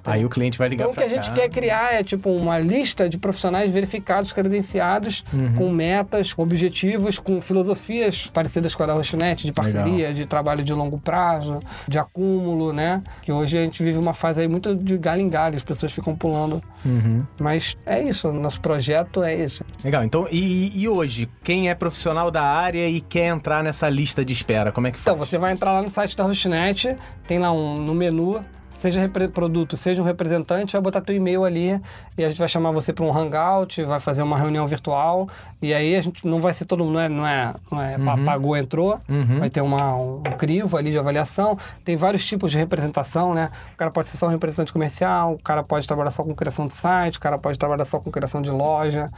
[0.05, 2.59] Aí o cliente vai ligar Então o que a gente quer criar é tipo uma
[2.59, 5.55] lista de profissionais verificados, credenciados, uhum.
[5.55, 10.13] com metas, com objetivos, com filosofias parecidas com a da Rochinet, de parceria, Legal.
[10.13, 13.01] de trabalho de longo prazo, de acúmulo, né?
[13.21, 15.91] Que hoje a gente vive uma fase aí muito de galho em galho, as pessoas
[15.91, 16.61] ficam pulando.
[16.85, 17.25] Uhum.
[17.39, 19.63] Mas é isso, nosso projeto é esse.
[19.83, 24.23] Legal, então e, e, hoje, quem é profissional da área e quer entrar nessa lista
[24.23, 25.27] de espera, como é que então, faz?
[25.27, 26.95] Então, você vai entrar lá no site da Rochinet,
[27.27, 28.43] tem lá um no menu
[28.75, 31.81] seja produto, seja um representante, vai botar teu e-mail ali
[32.17, 35.27] e a gente vai chamar você para um hangout, vai fazer uma reunião virtual
[35.61, 38.15] e aí a gente não vai ser todo mundo, não é, não é, não é
[38.15, 38.25] uhum.
[38.25, 39.39] pagou, entrou, uhum.
[39.39, 43.49] vai ter uma, um crivo ali de avaliação, tem vários tipos de representação, né?
[43.73, 46.67] O cara pode ser só um representante comercial, o cara pode trabalhar só com criação
[46.67, 49.09] de site, o cara pode trabalhar só com criação de loja,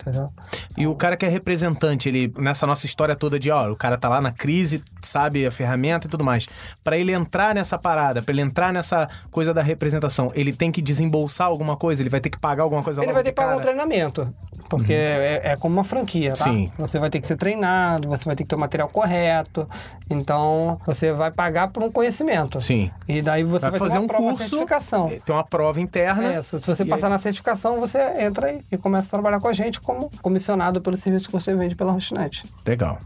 [0.00, 0.32] Entendeu?
[0.76, 3.98] E o cara que é representante, ele nessa nossa história toda de, ó, o cara
[3.98, 6.46] tá lá na crise, sabe a ferramenta e tudo mais.
[6.84, 10.80] Para ele entrar nessa parada, para ele entrar nessa coisa da representação, ele tem que
[10.80, 13.56] desembolsar alguma coisa, ele vai ter que pagar alguma coisa Ele vai ter que pagar
[13.56, 14.32] um treinamento.
[14.68, 14.98] Porque uhum.
[14.98, 16.44] é, é, como uma franquia, tá?
[16.44, 16.70] Sim.
[16.78, 19.68] Você vai ter que ser treinado, você vai ter que ter o material correto.
[20.10, 22.60] Então, você vai pagar por um conhecimento.
[22.60, 22.90] Sim.
[23.06, 25.08] E daí você vai, vai fazer uma um prova, curso, certificação.
[25.08, 26.34] Tem uma prova interna.
[26.34, 27.12] É, se você passar aí...
[27.12, 31.26] na certificação, você entra e começa a trabalhar com a gente como comissionado pelo serviço
[31.26, 32.44] que você vende pela Hostnet.
[32.66, 32.98] Legal.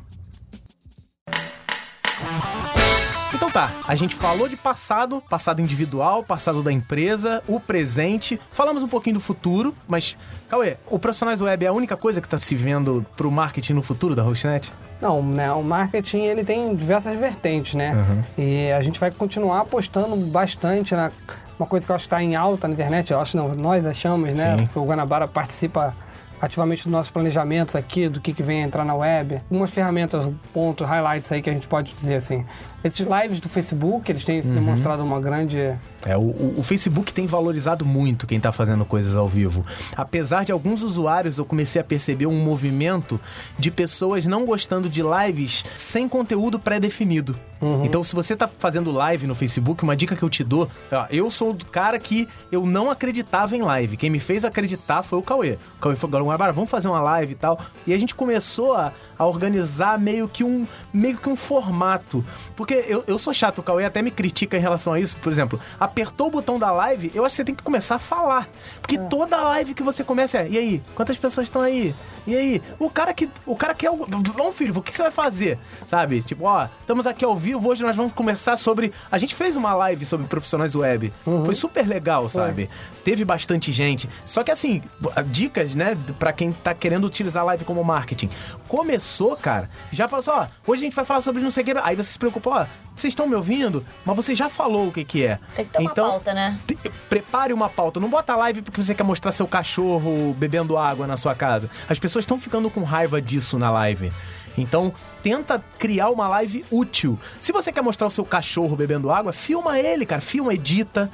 [3.52, 8.88] Tá, a gente falou de passado, passado individual, passado da empresa, o presente, falamos um
[8.88, 10.16] pouquinho do futuro, mas,
[10.48, 13.82] Cauê, o Profissionais Web é a única coisa que está se vendo pro marketing no
[13.82, 14.72] futuro da Hostnet?
[15.00, 17.92] Não, né, o marketing ele tem diversas vertentes, né?
[17.92, 18.44] Uhum.
[18.44, 21.10] E a gente vai continuar apostando bastante na
[21.58, 23.84] uma coisa que eu acho que está em alta na internet, eu acho não, nós
[23.84, 24.58] achamos, né?
[24.58, 24.68] Sim.
[24.74, 25.94] O Guanabara participa
[26.42, 29.40] ativamente dos nossos planejamentos aqui, do que, que vem entrar na web.
[29.48, 32.44] Umas ferramentas, pontos, highlights aí que a gente pode dizer assim.
[32.84, 34.54] Esses lives do Facebook, eles têm se uhum.
[34.54, 35.58] demonstrado uma grande.
[36.04, 39.64] É, o, o, Facebook tem valorizado muito quem está fazendo coisas ao vivo.
[39.96, 43.20] Apesar de alguns usuários, eu comecei a perceber um movimento
[43.58, 47.36] de pessoas não gostando de lives sem conteúdo pré-definido.
[47.60, 47.84] Uhum.
[47.84, 51.06] Então, se você está fazendo live no Facebook, uma dica que eu te dou, ó,
[51.08, 53.96] eu sou do cara que eu não acreditava em live.
[53.96, 55.56] Quem me fez acreditar foi o Cauê.
[55.76, 57.60] O Cauê falou, agora vamos fazer uma live e tal.
[57.86, 62.24] E a gente começou a, a organizar meio que um meio que um formato.
[62.56, 65.16] Porque eu, eu sou chato, o Cauê até me critica em relação a isso.
[65.18, 67.98] Por exemplo, apertou o botão da live, eu acho que você tem que começar a
[67.98, 68.48] falar.
[68.80, 68.98] Porque é.
[68.98, 71.94] toda live que você começa é, e aí, quantas pessoas estão aí?
[72.26, 73.28] E aí, o cara que.
[73.44, 73.90] O cara quer.
[73.90, 74.06] o-
[74.36, 75.58] Vamos, filho, o que você vai fazer?
[75.88, 76.22] Sabe?
[76.22, 78.92] Tipo, ó, estamos aqui ao vivo, hoje nós vamos conversar sobre.
[79.10, 81.12] A gente fez uma live sobre profissionais web.
[81.44, 82.70] Foi super legal, sabe?
[83.04, 84.08] Teve bastante gente.
[84.24, 84.82] Só que assim,
[85.26, 88.30] dicas, né, pra quem tá querendo utilizar a live como marketing.
[88.68, 91.66] Começou, cara, já falou assim, ó, hoje a gente vai falar sobre não sei o
[91.66, 91.72] que.
[91.82, 92.61] Aí você se preocupa, ó,
[92.94, 95.38] vocês estão me ouvindo, mas você já falou o que que é.
[95.56, 96.58] Tem que ter uma pauta, né?
[96.66, 96.76] te-
[97.08, 97.98] Prepare uma pauta.
[97.98, 101.70] Não bota live porque você quer mostrar seu cachorro bebendo água na sua casa.
[101.88, 104.12] As pessoas estão ficando com raiva disso na live.
[104.58, 104.92] Então,
[105.22, 107.18] tenta criar uma live útil.
[107.40, 110.20] Se você quer mostrar o seu cachorro bebendo água, filma ele, cara.
[110.20, 111.10] Filma, edita.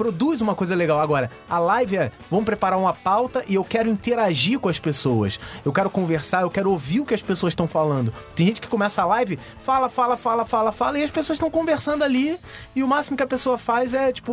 [0.00, 0.98] Produz uma coisa legal.
[0.98, 5.38] Agora, a live é: vamos preparar uma pauta e eu quero interagir com as pessoas.
[5.62, 8.10] Eu quero conversar, eu quero ouvir o que as pessoas estão falando.
[8.34, 11.50] Tem gente que começa a live, fala, fala, fala, fala, fala, e as pessoas estão
[11.50, 12.38] conversando ali.
[12.74, 14.32] E o máximo que a pessoa faz é, tipo,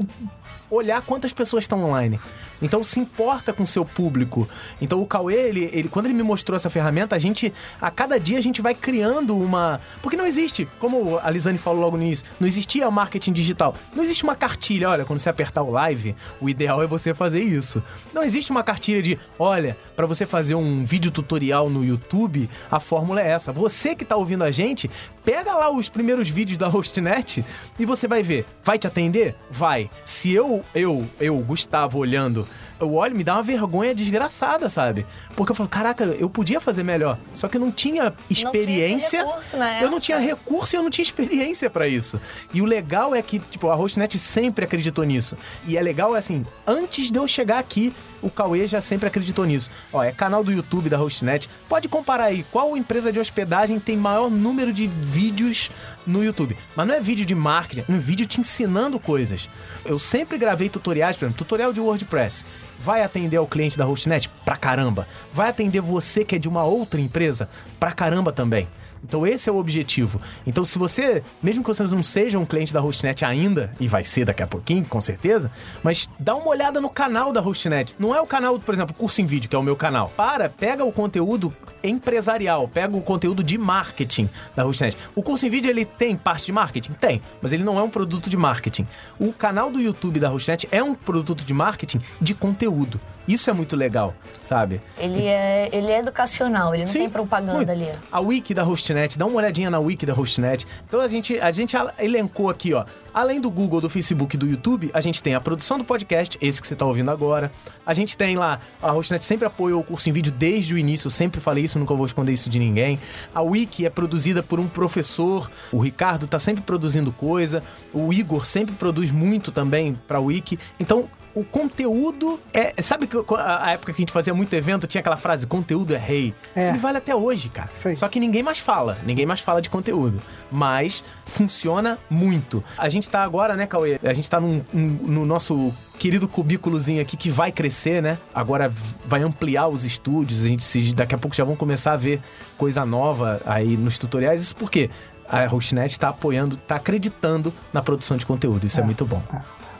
[0.72, 2.18] olhar quantas pessoas estão online.
[2.62, 4.48] Então se importa com o seu público.
[4.82, 8.20] Então o Cauê, ele, ele, quando ele me mostrou essa ferramenta, a gente, a cada
[8.20, 9.80] dia a gente vai criando uma.
[10.02, 13.76] Porque não existe, como a Lisane falou logo no início, não existia marketing digital.
[13.94, 17.42] Não existe uma cartilha, olha, quando você apertar o live, o ideal é você fazer
[17.42, 17.82] isso.
[18.14, 22.80] Não existe uma cartilha de, olha, para você fazer um vídeo tutorial no YouTube, a
[22.80, 23.52] fórmula é essa.
[23.52, 24.90] Você que tá ouvindo a gente,
[25.24, 27.44] pega lá os primeiros vídeos da Hostnet
[27.78, 28.46] e você vai ver.
[28.64, 29.36] Vai te atender?
[29.52, 29.90] Vai.
[30.06, 32.47] Se eu, eu, eu, Gustavo, olhando,
[32.80, 35.06] eu olho, me dá uma vergonha desgraçada, sabe?
[35.36, 37.18] Porque eu falo, caraca, eu podia fazer melhor.
[37.34, 39.24] Só que eu não tinha experiência.
[39.26, 42.20] recurso na eu não tinha recurso e eu não tinha experiência pra isso.
[42.54, 45.38] E o legal é que, tipo, a Hostnet sempre acreditou nisso.
[45.66, 49.46] E é legal, é assim, antes de eu chegar aqui, o Cauê já sempre acreditou
[49.46, 49.70] nisso.
[49.92, 51.50] Ó, é canal do YouTube da Hostnet.
[51.70, 55.72] Pode comparar aí qual empresa de hospedagem tem maior número de vídeos
[56.06, 56.58] no YouTube.
[56.76, 59.50] Mas não é vídeo de marketing, é um vídeo te ensinando coisas.
[59.86, 62.46] Eu sempre gravei tutoriais, por exemplo, tutorial de WordPress.
[62.80, 64.30] Vai atender ao cliente da Hostnet?
[64.46, 65.08] Pra caramba.
[65.32, 67.50] Vai atender você que é de uma outra empresa?
[67.80, 68.68] Pra caramba também.
[69.04, 70.20] Então esse é o objetivo.
[70.46, 74.04] Então se você, mesmo que você não seja um cliente da Hostnet ainda, e vai
[74.04, 75.52] ser daqui a pouquinho, com certeza,
[75.84, 77.96] mas dá uma olhada no canal da Hostnet.
[78.00, 80.12] Não é o canal, por exemplo, Curso em Vídeo, que é o meu canal.
[80.16, 81.54] Para, pega o conteúdo
[81.88, 84.98] empresarial, pega o conteúdo de marketing da Hostnet.
[85.16, 86.94] O Curso em Vídeo, ele tem parte de marketing?
[86.94, 88.88] Tem, mas ele não é um produto de marketing.
[89.20, 93.00] O canal do YouTube da Hostnet é um produto de marketing de conteúdo.
[93.28, 94.14] Isso é muito legal,
[94.46, 94.80] sabe?
[94.98, 97.72] Ele é, ele é educacional, ele não Sim, tem propaganda muito.
[97.72, 97.92] ali.
[98.10, 100.66] A wiki da Hostnet, dá uma olhadinha na wiki da Hostnet.
[100.88, 102.86] Então a gente, a gente elencou aqui, ó.
[103.18, 106.38] Além do Google, do Facebook e do YouTube, a gente tem a produção do podcast,
[106.40, 107.52] esse que você tá ouvindo agora.
[107.84, 111.08] A gente tem lá, a Hostnet sempre apoiou o curso em vídeo desde o início,
[111.08, 113.00] eu sempre falei isso, nunca vou esconder isso de ninguém.
[113.34, 118.46] A wiki é produzida por um professor, o Ricardo tá sempre produzindo coisa, o Igor
[118.46, 120.60] sempre produz muito também pra wiki.
[120.80, 122.82] Então, o conteúdo é.
[122.82, 125.98] Sabe que a época que a gente fazia muito evento tinha aquela frase: conteúdo é
[125.98, 126.34] rei?
[126.56, 126.70] É.
[126.70, 127.70] Ele vale até hoje, cara.
[127.96, 128.98] Só que ninguém mais fala.
[129.06, 130.20] Ninguém mais fala de conteúdo.
[130.52, 132.64] Mas funciona muito.
[132.76, 134.00] A gente tá agora, né, Cauê?
[134.04, 138.18] A gente tá num, no nosso querido cubículozinho aqui que vai crescer, né?
[138.34, 138.72] Agora
[139.06, 140.44] vai ampliar os estúdios.
[140.44, 142.20] A gente se, daqui a pouco já vão começar a ver
[142.58, 144.42] coisa nova aí nos tutoriais.
[144.42, 144.90] Isso por quê?
[145.30, 148.66] A Hostnet está apoiando, está acreditando na produção de conteúdo.
[148.66, 149.22] Isso é, muito bom.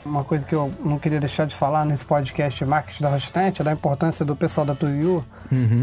[0.08, 3.64] Uma coisa que eu não queria deixar de falar nesse podcast Marketing da Hostnet é
[3.64, 5.22] da importância do pessoal da Tuiu,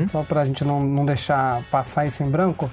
[0.07, 2.69] só pra gente não, não deixar passar isso em branco,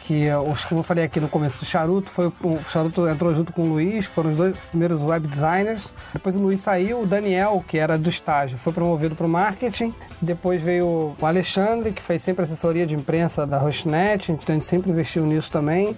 [0.00, 3.32] que eh, os, como eu falei aqui no começo do Charuto, foi, o Charuto entrou
[3.32, 5.94] junto com o Luiz, que foram os dois primeiros web designers.
[6.12, 9.94] Depois o Luiz saiu, o Daniel, que era do estágio, foi promovido para o marketing.
[10.20, 14.64] Depois veio o Alexandre, que fez sempre assessoria de imprensa da Hostnet, então a gente
[14.64, 15.96] sempre investiu nisso também.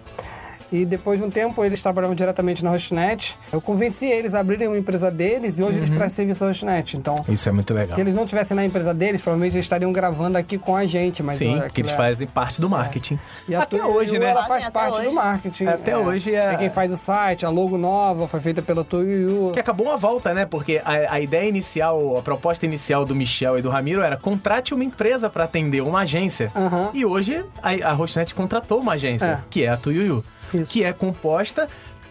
[0.72, 3.36] E depois de um tempo eles trabalhavam diretamente na Hostnet.
[3.52, 6.96] Eu convenci eles a abrirem uma empresa deles e hoje eles prestam serviço da Hostnet.
[6.96, 7.94] Então, Isso é muito legal.
[7.94, 11.22] se eles não estivessem na empresa deles, provavelmente eles estariam gravando aqui com a gente.
[11.22, 13.18] Mas Sim, porque eles é- fazem parte do marketing.
[13.48, 14.30] E a Até Tuiu, hoje, né?
[14.30, 15.08] Ela faz Até parte hoje.
[15.08, 15.64] do marketing.
[15.66, 19.50] Até hoje é- É quem faz o site, a logo nova foi feita pela Tuiu.
[19.52, 20.46] Que acabou uma volta, né?
[20.46, 24.72] Porque a, a ideia inicial, a proposta inicial do Michel e do Ramiro era contrate
[24.72, 26.52] uma empresa para atender uma agência.
[26.54, 26.90] Aham.
[26.94, 29.38] E hoje a, a Hostnet contratou uma agência, É.
[29.50, 30.70] que é a Tuiuiu, Isso.
[30.70, 31.68] que é composta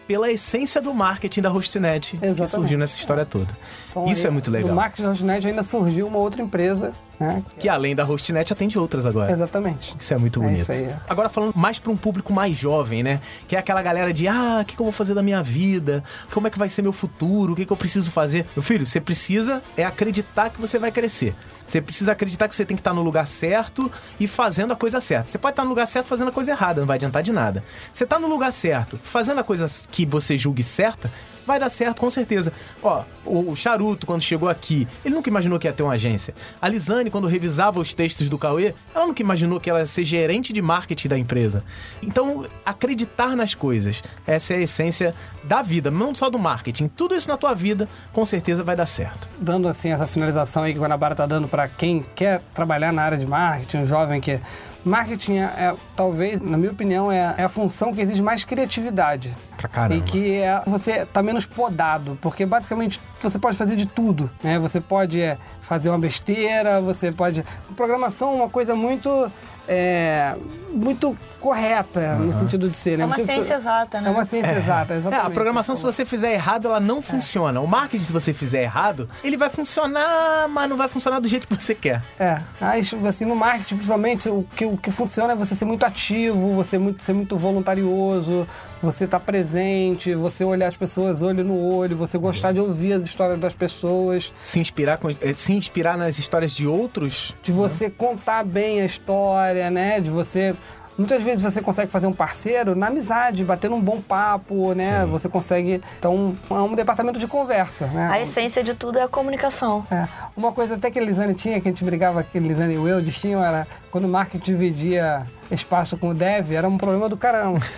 [0.07, 3.55] pela essência do marketing da Hostnet que surgiu nessa história toda.
[4.01, 4.75] Então, Isso é aí, muito Do legal.
[4.75, 7.43] marketing da Hostnet ainda surgiu uma outra empresa, né?
[7.59, 9.31] Que além da Hostnet atende outras agora.
[9.31, 9.95] Exatamente.
[9.99, 10.61] Isso é muito É bonito.
[10.61, 10.89] isso aí.
[11.07, 13.19] Agora falando mais para um público mais jovem, né?
[13.47, 16.03] Que é aquela galera de, ah, o que, que eu vou fazer da minha vida?
[16.31, 17.53] Como é que vai ser meu futuro?
[17.53, 18.45] O que, que eu preciso fazer?
[18.55, 21.33] Meu filho, você precisa é acreditar que você vai crescer.
[21.67, 24.99] Você precisa acreditar que você tem que estar no lugar certo e fazendo a coisa
[24.99, 25.29] certa.
[25.29, 27.63] Você pode estar no lugar certo fazendo a coisa errada, não vai adiantar de nada.
[27.93, 31.11] Você está no lugar certo, fazendo a coisa que você julgue certa,
[31.49, 32.53] vai dar certo com certeza.
[32.81, 36.33] Ó, o Charuto, quando chegou aqui, ele nunca imaginou que ia ter uma agência.
[36.61, 40.05] A Lisane, quando revisava os textos do Cauê, ela nunca imaginou que ela ia ser
[40.05, 41.63] gerente de marketing da empresa.
[42.03, 46.87] Então, acreditar nas coisas, essa é a essência da vida, não só do marketing.
[46.87, 49.27] Tudo isso na tua vida, com certeza vai dar certo.
[49.39, 53.01] Dando assim essa finalização aí que o Guanabara tá dando para quem quer trabalhar na
[53.01, 54.39] área de marketing, um jovem que
[54.84, 59.36] Marketing é, é, talvez, na minha opinião, é, é, a função que exige mais criatividade.
[59.57, 59.95] Pra caramba.
[59.95, 64.57] E que é, você tá menos podado, porque basicamente você pode fazer de tudo, né?
[64.59, 67.43] Você pode é, fazer uma besteira, você pode...
[67.75, 69.32] Programação é uma coisa muito
[69.72, 70.36] é,
[70.74, 72.26] muito correta uhum.
[72.26, 73.03] no sentido de ser, né?
[73.03, 74.09] É uma você, ciência exata, né?
[74.09, 74.57] É uma ciência é.
[74.57, 75.24] exata, exatamente.
[75.24, 77.01] É, a programação, se você fizer errado, ela não é.
[77.01, 77.61] funciona.
[77.61, 81.47] O marketing, se você fizer errado, ele vai funcionar, mas não vai funcionar do jeito
[81.47, 82.01] que você quer.
[82.20, 82.39] É.
[82.59, 86.55] Aí, assim, no marketing, principalmente, o que, o que funciona é você ser muito ativo,
[86.55, 88.47] você muito, ser muito voluntarioso,
[88.82, 92.93] você estar tá presente, você olhar as pessoas olho no olho, você gostar de ouvir
[92.93, 94.34] as histórias das pessoas.
[94.43, 97.36] Se inspirar, com, eh, se inspirar nas histórias de outros.
[97.43, 97.93] De você né?
[97.97, 99.99] contar bem a história, né?
[99.99, 100.55] De você
[100.99, 105.05] Muitas vezes você consegue fazer um parceiro na amizade, batendo um bom papo, né?
[105.05, 105.11] Sim.
[105.11, 105.82] Você consegue.
[105.97, 108.09] Então, é um departamento de conversa, né?
[108.11, 109.88] A essência de tudo é a comunicação.
[109.89, 110.05] É.
[110.36, 112.77] Uma coisa até que a Elisane tinha, que a gente brigava, que a Elisane e
[112.77, 117.09] o eu tinham, era quando o marketing dividia espaço com o dev, era um problema
[117.09, 117.59] do caramba.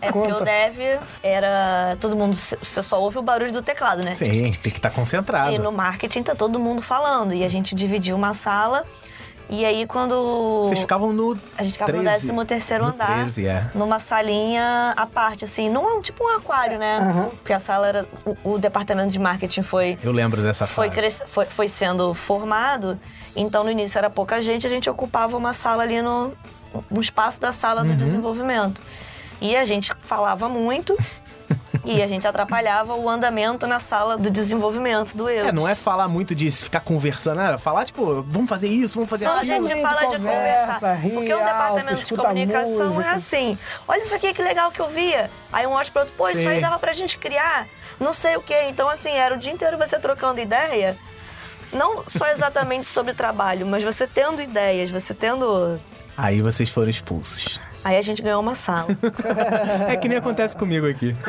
[0.00, 1.96] É porque o dev era.
[2.00, 2.34] Todo mundo.
[2.34, 4.12] Você só ouve o barulho do teclado, né?
[4.12, 5.52] Sim, tem que estar tá concentrado.
[5.52, 7.32] E no marketing tá todo mundo falando.
[7.32, 8.84] E a gente dividia uma sala
[9.48, 10.64] e aí quando.
[10.64, 11.36] Vocês ficavam no.
[11.56, 13.24] A gente ficava 13, no 13 terceiro andar.
[13.24, 13.70] 13, é.
[13.74, 15.68] Numa salinha à parte, assim.
[15.68, 16.98] Não tipo um aquário, né?
[17.00, 17.30] Uhum.
[17.30, 18.06] Porque a sala era.
[18.24, 19.98] O, o, departamento de marketing foi.
[20.02, 21.22] Eu lembro dessa foi, fase.
[21.26, 22.98] Foi, foi sendo formado.
[23.36, 26.32] Então no início era pouca gente, a gente ocupava uma sala ali no,
[26.90, 27.88] no espaço da sala uhum.
[27.88, 28.80] do desenvolvimento.
[29.40, 30.96] E a gente falava muito.
[31.84, 35.48] E a gente atrapalhava o andamento na sala do desenvolvimento do eu.
[35.48, 39.10] É, não é falar muito de ficar conversando, é falar, tipo, vamos fazer isso, vamos
[39.10, 39.40] fazer aquilo.
[39.40, 40.94] a gente fala de conversar.
[40.94, 43.06] Rir, porque um departamento alto, de comunicação música.
[43.06, 43.58] é assim.
[43.86, 45.30] Olha isso aqui, que legal que eu via.
[45.52, 46.40] Aí um olha pro outro, pô, Sim.
[46.40, 47.66] isso aí dava pra gente criar.
[48.00, 48.62] Não sei o quê.
[48.68, 50.96] Então, assim, era o dia inteiro você trocando ideia.
[51.72, 55.78] Não só exatamente sobre trabalho, mas você tendo ideias, você tendo.
[56.16, 57.60] Aí vocês foram expulsos.
[57.84, 58.88] Aí a gente ganhou uma sala.
[59.88, 61.14] é que nem acontece comigo aqui.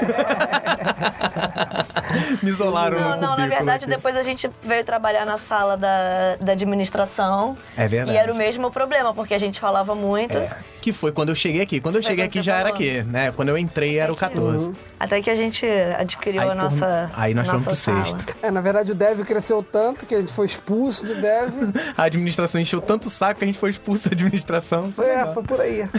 [2.41, 3.93] Me isolaram não, no Não, na verdade, aqui.
[3.93, 7.57] depois a gente veio trabalhar na sala da, da administração.
[7.75, 8.17] É verdade.
[8.17, 10.37] E era o mesmo problema, porque a gente falava muito.
[10.37, 10.55] É.
[10.81, 11.81] Que foi quando eu cheguei aqui.
[11.81, 12.67] Quando eu foi cheguei aqui já falou.
[12.67, 13.31] era aqui, né?
[13.31, 14.67] Quando eu entrei era o 14.
[14.67, 14.73] Uhum.
[14.99, 15.65] Até que a gente
[15.97, 17.11] adquiriu aí, a nossa.
[17.15, 18.05] Aí nós nossa fomos pro sala.
[18.05, 18.35] sexto.
[18.41, 21.51] É, na verdade o Dev cresceu tanto que a gente foi expulso do Dev.
[21.97, 24.91] a administração encheu tanto o saco que a gente foi expulso da administração.
[24.99, 25.89] É, foi por aí.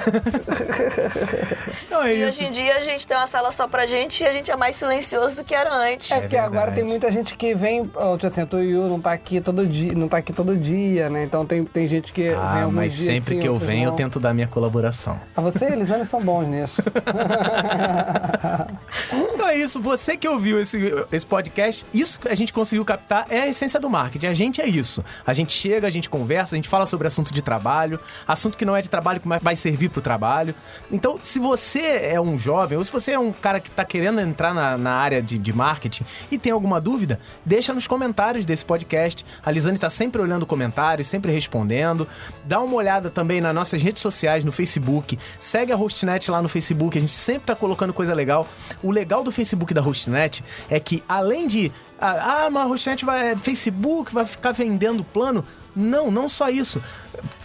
[1.90, 2.28] Não, é e isso.
[2.28, 4.56] hoje em dia a gente tem uma sala só pra gente e a gente é
[4.56, 6.10] mais silencioso do que era antes.
[6.10, 7.84] É, porque agora tem muita gente que vem.
[7.84, 11.24] Tipo assim, o Yu não tá aqui todo dia, não tá aqui todo dia, né?
[11.24, 13.14] Então tem, tem gente que ah, vem alguns mas dias.
[13.14, 13.92] sempre sim, que eu venho, não.
[13.92, 15.20] eu tento dar minha colaboração.
[15.36, 16.82] Ah, você e Elisane são bons nisso.
[19.34, 19.80] então é isso.
[19.80, 20.78] Você que ouviu esse,
[21.12, 24.26] esse podcast, isso que a gente conseguiu captar é a essência do marketing.
[24.26, 25.04] A gente é isso.
[25.26, 28.64] A gente chega, a gente conversa, a gente fala sobre assunto de trabalho, assunto que
[28.64, 30.35] não é de trabalho, que vai servir pro trabalho.
[30.90, 34.20] Então, se você é um jovem, ou se você é um cara que está querendo
[34.20, 38.64] entrar na, na área de, de, marketing e tem alguma dúvida, deixa nos comentários desse
[38.64, 39.24] podcast.
[39.44, 42.06] A Lisane está sempre olhando comentários, sempre respondendo.
[42.44, 45.18] Dá uma olhada também nas nossas redes sociais, no Facebook.
[45.38, 48.46] Segue a Hostnet lá no Facebook, a gente sempre está colocando coisa legal.
[48.82, 51.72] O legal do Facebook da Hostnet é que, além de.
[51.98, 53.36] Ah, mas a Hostnet vai.
[53.36, 55.44] Facebook vai ficar vendendo plano.
[55.76, 56.82] Não, não só isso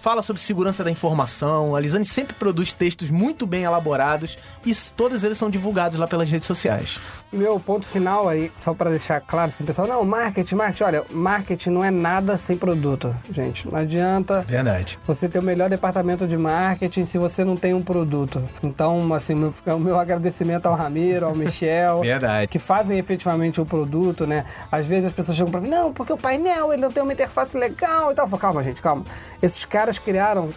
[0.02, 1.76] fala sobre segurança da informação.
[1.76, 6.30] A Lisane sempre produz textos muito bem elaborados e todos eles são divulgados lá pelas
[6.30, 7.00] redes sociais.
[7.32, 11.70] Meu ponto final aí, só para deixar claro, assim, pessoal, não, marketing, marketing, olha, marketing
[11.70, 13.68] não é nada sem produto, gente.
[13.70, 15.00] Não adianta Verdade.
[15.06, 18.44] você ter o melhor departamento de marketing se você não tem um produto.
[18.64, 22.48] Então, assim, meu, o meu agradecimento ao Ramiro, ao Michel, Verdade.
[22.48, 24.46] que fazem efetivamente o produto, né?
[24.72, 27.14] Às vezes as pessoas chegam para mim, não, porque o painel ele não tem uma
[27.14, 28.21] interface legal e tal.
[28.28, 29.06] Falo, calma, gente, calma.
[29.42, 30.50] Esses caras criaram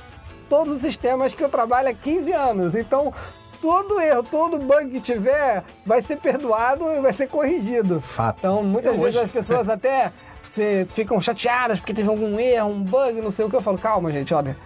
[0.49, 2.75] todos os sistemas que eu trabalho há 15 anos.
[2.75, 3.13] Então,
[3.61, 8.01] todo erro, todo bug que tiver vai ser perdoado e vai ser corrigido.
[8.01, 8.39] Fato.
[8.39, 9.25] Então, muitas eu vezes hoje...
[9.25, 10.13] as pessoas até
[10.43, 13.57] se, ficam chateadas porque teve algum erro, um bug, não sei o que.
[13.57, 14.57] Eu falo, calma, gente, olha.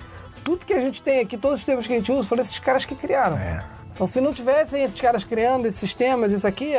[0.43, 2.59] Tudo que a gente tem aqui, todos os sistemas que a gente usa, foram esses
[2.59, 3.37] caras que criaram.
[3.37, 3.63] É.
[3.93, 6.73] Então, se não tivessem esses caras criando esses sistemas, isso aqui,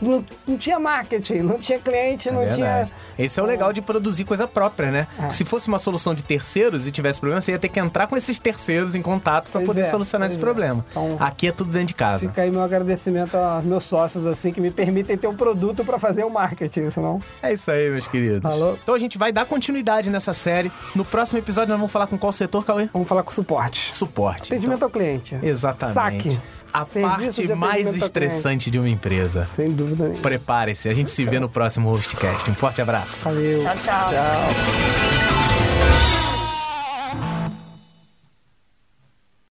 [0.00, 2.56] não, não tinha marketing, não tinha cliente, não Verdade.
[2.56, 2.90] tinha.
[3.18, 5.06] Esse é o legal de produzir coisa própria, né?
[5.18, 5.30] É.
[5.30, 8.16] Se fosse uma solução de terceiros e tivesse problema, você ia ter que entrar com
[8.16, 10.40] esses terceiros em contato para poder é, solucionar esse é.
[10.40, 10.84] problema.
[10.90, 12.26] Então- Aqui é tudo dentro de casa.
[12.26, 15.98] Fica aí meu agradecimento aos meus sócios, assim, que me permitem ter um produto pra
[15.98, 17.20] fazer o marketing, senão.
[17.42, 18.42] É isso aí, meus queridos.
[18.42, 18.78] Falou.
[18.82, 20.72] Então a gente vai dar continuidade nessa série.
[20.94, 22.88] No próximo episódio nós vamos falar com qual setor, Cauê?
[22.92, 23.94] Vamos falar com suporte.
[23.94, 24.52] Suporte.
[24.52, 25.34] Atendimento ao cliente.
[25.34, 25.94] Então, exatamente.
[26.34, 26.40] Saque.
[26.74, 29.46] A Serviço parte mais estressante de uma empresa.
[29.54, 30.20] Sem dúvida nenhuma.
[30.20, 32.50] Prepare-se, a gente se vê no próximo Hostcast.
[32.50, 33.26] Um forte abraço.
[33.26, 33.60] Valeu.
[33.60, 34.10] Tchau, tchau.
[34.10, 36.33] Tchau.